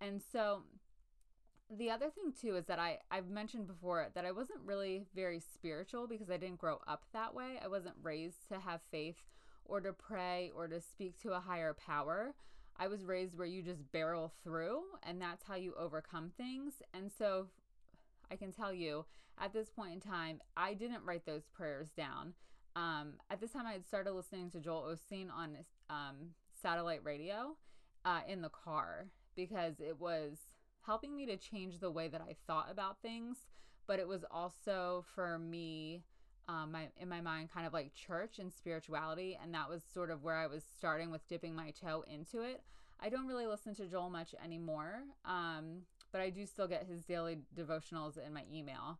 And 0.00 0.22
so, 0.32 0.62
the 1.78 1.90
other 1.90 2.10
thing 2.10 2.32
too 2.38 2.56
is 2.56 2.66
that 2.66 2.78
I 2.78 2.98
I've 3.10 3.28
mentioned 3.28 3.66
before 3.66 4.08
that 4.14 4.24
I 4.24 4.32
wasn't 4.32 4.60
really 4.64 5.06
very 5.14 5.40
spiritual 5.40 6.06
because 6.06 6.30
I 6.30 6.36
didn't 6.36 6.58
grow 6.58 6.78
up 6.86 7.04
that 7.12 7.34
way. 7.34 7.58
I 7.62 7.68
wasn't 7.68 7.94
raised 8.02 8.48
to 8.48 8.58
have 8.58 8.80
faith 8.90 9.22
or 9.64 9.80
to 9.80 9.92
pray 9.92 10.50
or 10.54 10.66
to 10.66 10.80
speak 10.80 11.20
to 11.22 11.32
a 11.32 11.40
higher 11.40 11.74
power. 11.74 12.34
I 12.76 12.88
was 12.88 13.04
raised 13.04 13.36
where 13.36 13.46
you 13.46 13.62
just 13.62 13.92
barrel 13.92 14.32
through 14.42 14.80
and 15.02 15.20
that's 15.20 15.44
how 15.44 15.54
you 15.54 15.74
overcome 15.78 16.32
things. 16.36 16.74
And 16.92 17.10
so 17.16 17.46
I 18.30 18.36
can 18.36 18.52
tell 18.52 18.72
you 18.72 19.04
at 19.38 19.52
this 19.52 19.70
point 19.70 19.92
in 19.92 20.00
time, 20.00 20.40
I 20.56 20.74
didn't 20.74 21.04
write 21.04 21.24
those 21.24 21.46
prayers 21.54 21.88
down. 21.96 22.34
Um, 22.76 23.14
at 23.30 23.40
this 23.40 23.52
time, 23.52 23.66
I 23.66 23.72
had 23.72 23.86
started 23.86 24.12
listening 24.12 24.50
to 24.50 24.60
Joel 24.60 24.94
Osteen 24.94 25.28
on 25.34 25.56
um, 25.88 26.34
satellite 26.62 27.04
radio 27.04 27.56
uh, 28.04 28.20
in 28.28 28.42
the 28.42 28.50
car 28.50 29.06
because 29.34 29.74
it 29.80 29.98
was 29.98 30.36
helping 30.86 31.16
me 31.16 31.26
to 31.26 31.36
change 31.36 31.78
the 31.78 31.90
way 31.90 32.08
that 32.08 32.20
I 32.20 32.36
thought 32.46 32.68
about 32.70 33.00
things. 33.02 33.36
But 33.86 33.98
it 33.98 34.08
was 34.08 34.24
also 34.30 35.04
for 35.14 35.38
me, 35.38 36.04
um, 36.48 36.72
my 36.72 36.88
in 36.98 37.08
my 37.08 37.20
mind, 37.20 37.50
kind 37.52 37.66
of 37.66 37.72
like 37.72 37.94
church 37.94 38.38
and 38.38 38.52
spirituality, 38.52 39.38
and 39.42 39.52
that 39.54 39.68
was 39.68 39.82
sort 39.94 40.10
of 40.10 40.22
where 40.22 40.36
I 40.36 40.46
was 40.46 40.62
starting 40.78 41.10
with 41.10 41.26
dipping 41.28 41.54
my 41.54 41.72
toe 41.72 42.04
into 42.12 42.42
it. 42.42 42.62
I 43.00 43.08
don't 43.08 43.26
really 43.26 43.46
listen 43.46 43.74
to 43.76 43.86
Joel 43.86 44.10
much 44.10 44.34
anymore, 44.44 45.02
um, 45.24 45.82
but 46.12 46.20
I 46.20 46.30
do 46.30 46.46
still 46.46 46.68
get 46.68 46.86
his 46.86 47.04
daily 47.04 47.38
devotionals 47.56 48.18
in 48.24 48.32
my 48.32 48.44
email, 48.52 48.98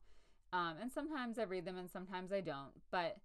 um, 0.52 0.74
and 0.80 0.90
sometimes 0.90 1.38
I 1.38 1.44
read 1.44 1.64
them 1.64 1.78
and 1.78 1.90
sometimes 1.90 2.32
I 2.32 2.40
don't. 2.40 2.72
But 2.90 3.18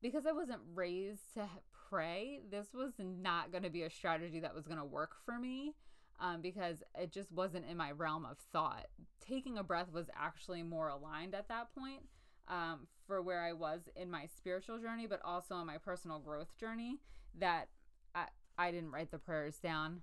because 0.00 0.26
I 0.26 0.32
wasn't 0.32 0.60
raised 0.74 1.34
to 1.34 1.48
pray, 1.88 2.40
this 2.50 2.68
was 2.74 2.92
not 2.98 3.50
going 3.52 3.64
to 3.64 3.70
be 3.70 3.82
a 3.82 3.90
strategy 3.90 4.40
that 4.40 4.54
was 4.54 4.66
going 4.66 4.78
to 4.78 4.84
work 4.84 5.16
for 5.24 5.38
me 5.38 5.74
um, 6.20 6.40
because 6.40 6.82
it 6.98 7.12
just 7.12 7.30
wasn't 7.32 7.66
in 7.68 7.76
my 7.76 7.92
realm 7.92 8.24
of 8.24 8.38
thought. 8.52 8.86
Taking 9.20 9.58
a 9.58 9.62
breath 9.62 9.92
was 9.92 10.10
actually 10.18 10.62
more 10.62 10.88
aligned 10.88 11.34
at 11.34 11.48
that 11.48 11.74
point 11.74 12.02
um, 12.48 12.86
for 13.06 13.22
where 13.22 13.42
I 13.42 13.52
was 13.52 13.88
in 13.96 14.10
my 14.10 14.26
spiritual 14.36 14.78
journey, 14.78 15.06
but 15.06 15.20
also 15.24 15.56
in 15.56 15.66
my 15.66 15.78
personal 15.78 16.18
growth 16.18 16.56
journey. 16.58 16.98
That 17.38 17.68
I, 18.14 18.26
I 18.56 18.70
didn't 18.70 18.92
write 18.92 19.10
the 19.10 19.18
prayers 19.18 19.56
down, 19.56 20.02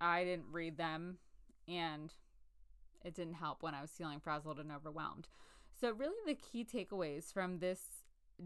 I 0.00 0.24
didn't 0.24 0.46
read 0.52 0.76
them, 0.76 1.18
and 1.68 2.12
it 3.04 3.14
didn't 3.14 3.34
help 3.34 3.62
when 3.62 3.74
I 3.74 3.80
was 3.80 3.90
feeling 3.90 4.20
frazzled 4.20 4.58
and 4.58 4.70
overwhelmed. 4.70 5.28
So, 5.80 5.92
really, 5.92 6.16
the 6.26 6.34
key 6.34 6.64
takeaways 6.64 7.32
from 7.32 7.58
this 7.58 7.80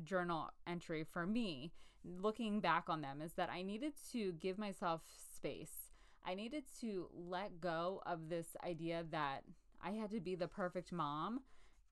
journal 0.05 0.51
entry 0.67 1.05
for 1.05 1.27
me, 1.27 1.73
looking 2.05 2.61
back 2.61 2.85
on 2.89 3.01
them, 3.01 3.21
is 3.21 3.33
that 3.33 3.51
I 3.51 3.63
needed 3.63 3.95
to 4.13 4.33
give 4.33 4.59
myself 4.59 5.03
space 5.35 5.84
I 6.27 6.35
needed 6.35 6.65
to 6.81 7.09
let 7.15 7.61
go 7.61 8.03
of 8.07 8.29
this 8.29 8.57
idea 8.65 9.05
that 9.11 9.43
I 9.83 9.91
had 9.91 10.11
to 10.13 10.21
be 10.21 10.35
the 10.35 10.49
perfect 10.49 10.93
mom 10.93 11.41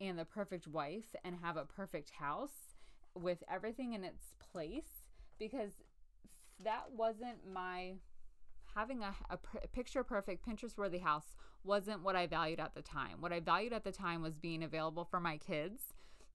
and 0.01 0.19
the 0.19 0.25
perfect 0.25 0.67
wife 0.67 1.15
and 1.25 1.37
have 1.43 1.57
a 1.57 1.65
perfect 1.65 2.11
house 2.11 2.75
with 3.15 3.43
everything 3.51 3.93
in 3.93 4.05
its 4.05 4.35
place 4.53 5.07
because 5.39 5.73
that 6.65 6.85
wasn't 6.97 7.39
my 7.53 7.95
having 8.75 9.03
a, 9.03 9.15
a, 9.31 9.39
picture 9.69 10.03
perfect 10.03 10.47
Pinterest 10.47 10.79
worthy 10.79 10.99
house 10.99 11.37
wasn't 11.65 12.03
what 12.03 12.17
I 12.17 12.27
valued 12.27 12.59
at 12.59 12.75
the 12.75 12.83
time. 12.83 13.21
What 13.21 13.33
I 13.33 13.41
valued 13.41 13.73
at 13.73 13.85
the 13.85 13.93
time 13.93 14.23
was 14.23 14.39
being 14.39 14.63
available 14.63 15.05
for 15.05 15.21
my 15.21 15.37
kids 15.37 15.93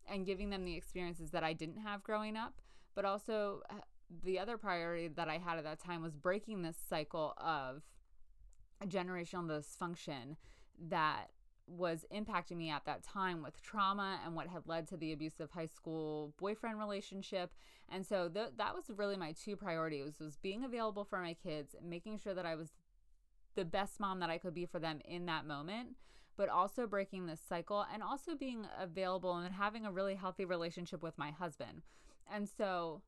and 0.07 0.25
giving 0.25 0.49
them 0.49 0.63
the 0.63 0.75
experiences 0.75 1.31
that 1.31 1.43
I 1.43 1.53
didn't 1.53 1.79
have 1.81 2.03
growing 2.03 2.37
up, 2.37 2.61
but 2.95 3.05
also 3.05 3.61
uh, 3.69 3.75
the 4.23 4.39
other 4.39 4.57
priority 4.57 5.07
that 5.09 5.27
I 5.29 5.37
had 5.37 5.57
at 5.57 5.63
that 5.63 5.79
time 5.79 6.01
was 6.01 6.15
breaking 6.15 6.61
this 6.61 6.77
cycle 6.89 7.33
of 7.37 7.81
generational 8.85 9.47
dysfunction 9.47 10.35
that 10.89 11.29
was 11.67 12.05
impacting 12.15 12.55
me 12.55 12.69
at 12.69 12.85
that 12.85 13.03
time 13.03 13.43
with 13.43 13.61
trauma 13.61 14.19
and 14.25 14.35
what 14.35 14.47
had 14.47 14.67
led 14.67 14.87
to 14.87 14.95
the 14.95 15.11
abusive 15.11 15.51
high 15.51 15.65
school 15.65 16.33
boyfriend 16.37 16.79
relationship. 16.79 17.51
And 17.89 18.05
so 18.05 18.29
th- 18.29 18.53
that 18.57 18.73
was 18.73 18.85
really 18.95 19.17
my 19.17 19.33
two 19.33 19.57
priorities 19.57 20.19
was 20.19 20.37
being 20.37 20.63
available 20.63 21.03
for 21.03 21.19
my 21.19 21.33
kids, 21.33 21.75
making 21.83 22.19
sure 22.19 22.33
that 22.33 22.45
I 22.45 22.55
was 22.55 22.69
the 23.55 23.65
best 23.65 23.99
mom 23.99 24.19
that 24.19 24.29
I 24.29 24.37
could 24.37 24.53
be 24.53 24.65
for 24.65 24.79
them 24.79 24.99
in 25.03 25.25
that 25.25 25.45
moment, 25.45 25.95
but 26.37 26.47
also 26.47 26.87
breaking 26.87 27.25
this 27.25 27.41
cycle 27.41 27.85
and 27.93 28.01
also 28.01 28.35
being 28.35 28.65
available 28.79 29.35
and 29.35 29.53
having 29.53 29.85
a 29.85 29.91
really 29.91 30.15
healthy 30.15 30.45
relationship 30.45 31.03
with 31.03 31.17
my 31.17 31.31
husband. 31.31 31.81
And 32.31 32.47
so 32.47 33.01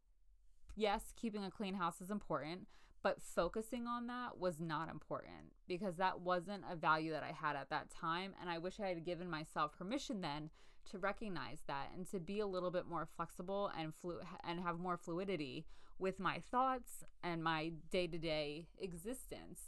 yes, 0.80 1.14
keeping 1.20 1.44
a 1.44 1.52
clean 1.52 1.76
house 1.76 2.02
is 2.02 2.10
important, 2.10 2.68
but 3.04 3.22
focusing 3.22 3.86
on 3.86 4.08
that 4.08 4.38
was 4.40 4.60
not 4.60 4.90
important 4.90 5.54
because 5.68 5.98
that 5.98 6.22
wasn't 6.22 6.64
a 6.70 6.76
value 6.76 7.12
that 7.12 7.24
I 7.24 7.32
had 7.32 7.56
at 7.56 7.70
that 7.70 7.90
time. 7.90 8.34
And 8.42 8.50
I 8.50 8.58
wish 8.58 8.80
I 8.80 8.88
had 8.88 9.06
given 9.06 9.30
myself 9.30 9.78
permission 9.78 10.22
then 10.22 10.50
to 10.92 10.98
recognize 10.98 11.60
that 11.68 11.92
and 11.96 12.10
to 12.12 12.20
be 12.20 12.40
a 12.40 12.48
little 12.48 12.72
bit 12.72 12.88
more 12.88 13.08
flexible 13.16 13.72
and 13.78 13.94
flu- 14.02 14.22
and 14.48 14.60
have 14.60 14.80
more 14.80 14.98
fluidity 14.98 15.66
with 16.00 16.20
my 16.20 16.42
thoughts 16.50 17.04
and 17.24 17.44
my 17.44 17.72
day-to-day 17.92 18.68
existence 18.80 19.60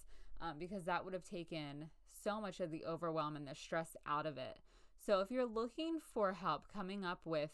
um, 0.42 0.56
because 0.58 0.86
that 0.86 1.04
would 1.04 1.14
have 1.14 1.24
taken 1.24 1.90
so 2.24 2.40
much 2.40 2.60
of 2.60 2.72
the 2.72 2.86
overwhelm 2.86 3.36
and 3.36 3.48
the 3.48 3.56
stress 3.56 3.96
out 4.08 4.26
of 4.26 4.38
it. 4.38 4.60
So 5.06 5.20
if 5.20 5.30
you're 5.30 5.46
looking 5.46 6.00
for 6.14 6.34
help 6.34 6.72
coming 6.74 7.04
up 7.04 7.20
with 7.26 7.52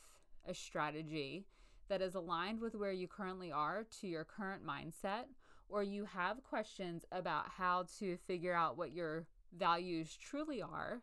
a 0.48 0.54
strategy 0.54 1.46
that 1.90 2.02
is 2.02 2.16
aligned 2.16 2.60
with 2.60 2.76
where 2.76 2.92
you 2.92 3.08
currently 3.08 3.52
are 3.52 3.86
to 4.02 4.08
your 4.08 4.24
current 4.24 4.66
mindset, 4.66 5.26
or 5.70 5.84
you 5.84 6.06
have 6.06 6.44
questions 6.44 7.06
about 7.12 7.46
how 7.58 7.86
to 8.00 8.18
figure 8.28 8.54
out 8.54 8.78
what 8.78 8.94
your 8.94 9.26
values 9.58 10.16
truly 10.16 10.62
are, 10.62 11.02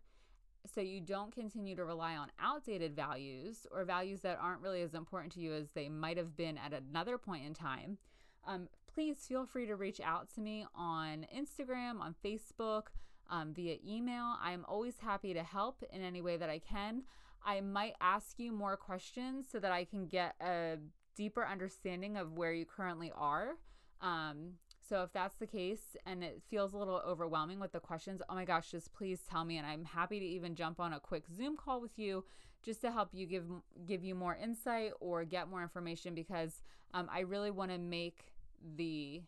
so 0.72 0.80
you 0.80 1.00
don't 1.00 1.34
continue 1.34 1.76
to 1.76 1.84
rely 1.84 2.16
on 2.16 2.30
outdated 2.40 2.96
values 2.96 3.66
or 3.70 3.84
values 3.84 4.20
that 4.20 4.38
aren't 4.40 4.62
really 4.62 4.82
as 4.82 4.94
important 4.94 5.32
to 5.32 5.40
you 5.40 5.52
as 5.52 5.70
they 5.72 5.88
might 5.88 6.16
have 6.16 6.36
been 6.36 6.58
at 6.58 6.72
another 6.72 7.18
point 7.18 7.44
in 7.44 7.52
time, 7.52 7.98
um, 8.46 8.68
please 8.92 9.16
feel 9.26 9.44
free 9.44 9.66
to 9.66 9.76
reach 9.76 10.00
out 10.00 10.28
to 10.34 10.40
me 10.40 10.64
on 10.74 11.26
Instagram, 11.36 12.00
on 12.00 12.14
Facebook, 12.24 12.84
um, 13.30 13.52
via 13.52 13.76
email. 13.86 14.36
I'm 14.40 14.64
always 14.68 14.98
happy 14.98 15.34
to 15.34 15.42
help 15.42 15.82
in 15.92 16.02
any 16.02 16.22
way 16.22 16.36
that 16.36 16.50
I 16.50 16.58
can. 16.58 17.02
I 17.44 17.60
might 17.60 17.94
ask 18.00 18.38
you 18.38 18.52
more 18.52 18.76
questions 18.76 19.46
so 19.50 19.58
that 19.58 19.72
I 19.72 19.84
can 19.84 20.06
get 20.06 20.34
a 20.40 20.76
deeper 21.14 21.46
understanding 21.46 22.16
of 22.16 22.32
where 22.32 22.52
you 22.52 22.64
currently 22.64 23.12
are. 23.16 23.52
Um, 24.00 24.54
so 24.86 25.02
if 25.02 25.12
that's 25.12 25.36
the 25.36 25.46
case 25.46 25.96
and 26.04 26.22
it 26.22 26.42
feels 26.50 26.74
a 26.74 26.76
little 26.76 27.02
overwhelming 27.06 27.58
with 27.58 27.72
the 27.72 27.80
questions, 27.80 28.20
oh 28.28 28.34
my 28.34 28.44
gosh, 28.44 28.70
just 28.70 28.92
please 28.92 29.20
tell 29.30 29.44
me 29.44 29.56
and 29.56 29.66
I'm 29.66 29.84
happy 29.84 30.18
to 30.20 30.26
even 30.26 30.54
jump 30.54 30.80
on 30.80 30.92
a 30.92 31.00
quick 31.00 31.24
Zoom 31.34 31.56
call 31.56 31.80
with 31.80 31.98
you 31.98 32.24
just 32.62 32.80
to 32.80 32.90
help 32.90 33.10
you 33.12 33.26
give 33.26 33.44
give 33.86 34.02
you 34.02 34.14
more 34.14 34.36
insight 34.36 34.92
or 35.00 35.24
get 35.24 35.48
more 35.48 35.62
information 35.62 36.14
because 36.14 36.62
um, 36.94 37.08
I 37.12 37.20
really 37.20 37.50
want 37.50 37.70
to 37.70 37.78
make 37.78 38.32
the 38.76 39.22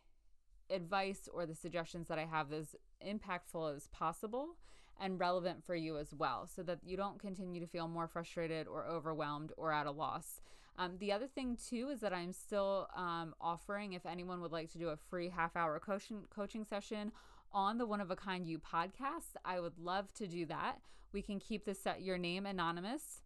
advice 0.70 1.29
or 1.33 1.46
the 1.46 1.55
suggestions 1.55 2.09
that 2.09 2.18
I 2.18 2.24
have 2.24 2.52
as 2.52 2.74
impactful 3.07 3.76
as 3.76 3.88
possible 3.88 4.57
and 5.01 5.21
relevant 5.21 5.65
for 5.65 5.75
you 5.75 5.99
as 5.99 6.15
well 6.15 6.47
so 6.47 6.63
that 6.63 6.79
you 6.85 6.97
don't 6.97 7.19
continue 7.19 7.61
to 7.61 7.67
feel 7.67 7.89
more 7.89 8.09
frustrated 8.09 8.67
or 8.67 8.87
overwhelmed 8.87 9.53
or 9.57 9.73
at 9.73 9.87
a 9.87 9.91
loss. 9.91 10.41
Um, 10.79 10.97
the 10.99 11.13
other 11.13 11.27
thing, 11.27 11.57
too, 11.57 11.89
is 11.91 12.01
that 12.01 12.13
I'm 12.13 12.33
still 12.33 12.89
um, 12.95 13.35
offering 13.41 13.95
if 13.95 14.05
anyone 14.05 14.41
would 14.43 14.53
like 14.53 14.71
to 14.73 14.79
do 14.79 14.89
a 14.89 14.97
free 14.97 15.31
half 15.31 15.57
hour 15.57 15.79
coaching, 15.79 16.25
coaching 16.31 16.65
session 16.65 17.13
on 17.53 17.79
the 17.79 17.87
One 17.87 18.01
of 18.01 18.11
a 18.11 18.17
Kind 18.17 18.47
You 18.47 18.59
podcast, 18.59 19.37
I 19.45 19.61
would 19.61 19.79
love 19.79 20.13
to 20.15 20.27
do 20.27 20.45
that. 20.47 20.81
We 21.13 21.23
can 21.23 21.41
keep 21.41 21.65
this 21.65 21.81
set 21.81 22.03
your 22.03 22.19
name 22.19 22.45
anonymous 22.45 23.23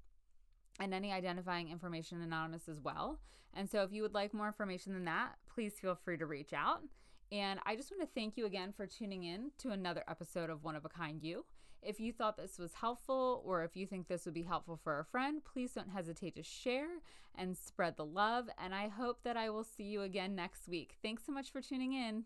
and 0.78 0.94
any 0.94 1.12
identifying 1.12 1.68
information 1.68 2.22
anonymous 2.22 2.68
as 2.68 2.80
well. 2.80 3.18
And 3.54 3.68
so 3.68 3.82
if 3.82 3.92
you 3.92 4.02
would 4.02 4.14
like 4.14 4.32
more 4.32 4.46
information 4.46 4.92
than 4.92 5.04
that, 5.06 5.34
please 5.52 5.74
feel 5.80 5.96
free 5.96 6.16
to 6.18 6.26
reach 6.26 6.52
out. 6.52 6.82
And 7.32 7.60
I 7.66 7.76
just 7.76 7.90
want 7.90 8.02
to 8.02 8.08
thank 8.14 8.36
you 8.36 8.46
again 8.46 8.72
for 8.72 8.86
tuning 8.86 9.24
in 9.24 9.50
to 9.58 9.70
another 9.70 10.04
episode 10.08 10.50
of 10.50 10.62
One 10.62 10.76
of 10.76 10.84
a 10.84 10.88
Kind 10.88 11.22
You. 11.22 11.44
If 11.82 11.98
you 11.98 12.12
thought 12.12 12.36
this 12.36 12.58
was 12.58 12.74
helpful 12.74 13.42
or 13.44 13.64
if 13.64 13.76
you 13.76 13.86
think 13.86 14.08
this 14.08 14.24
would 14.24 14.34
be 14.34 14.42
helpful 14.42 14.78
for 14.82 14.98
a 14.98 15.04
friend, 15.04 15.42
please 15.44 15.72
don't 15.72 15.90
hesitate 15.90 16.36
to 16.36 16.42
share 16.42 17.00
and 17.34 17.56
spread 17.56 17.96
the 17.96 18.04
love. 18.04 18.48
And 18.62 18.74
I 18.74 18.88
hope 18.88 19.22
that 19.22 19.36
I 19.36 19.50
will 19.50 19.64
see 19.64 19.84
you 19.84 20.02
again 20.02 20.34
next 20.34 20.68
week. 20.68 20.96
Thanks 21.02 21.24
so 21.24 21.32
much 21.32 21.50
for 21.50 21.62
tuning 21.62 21.94
in. 21.94 22.24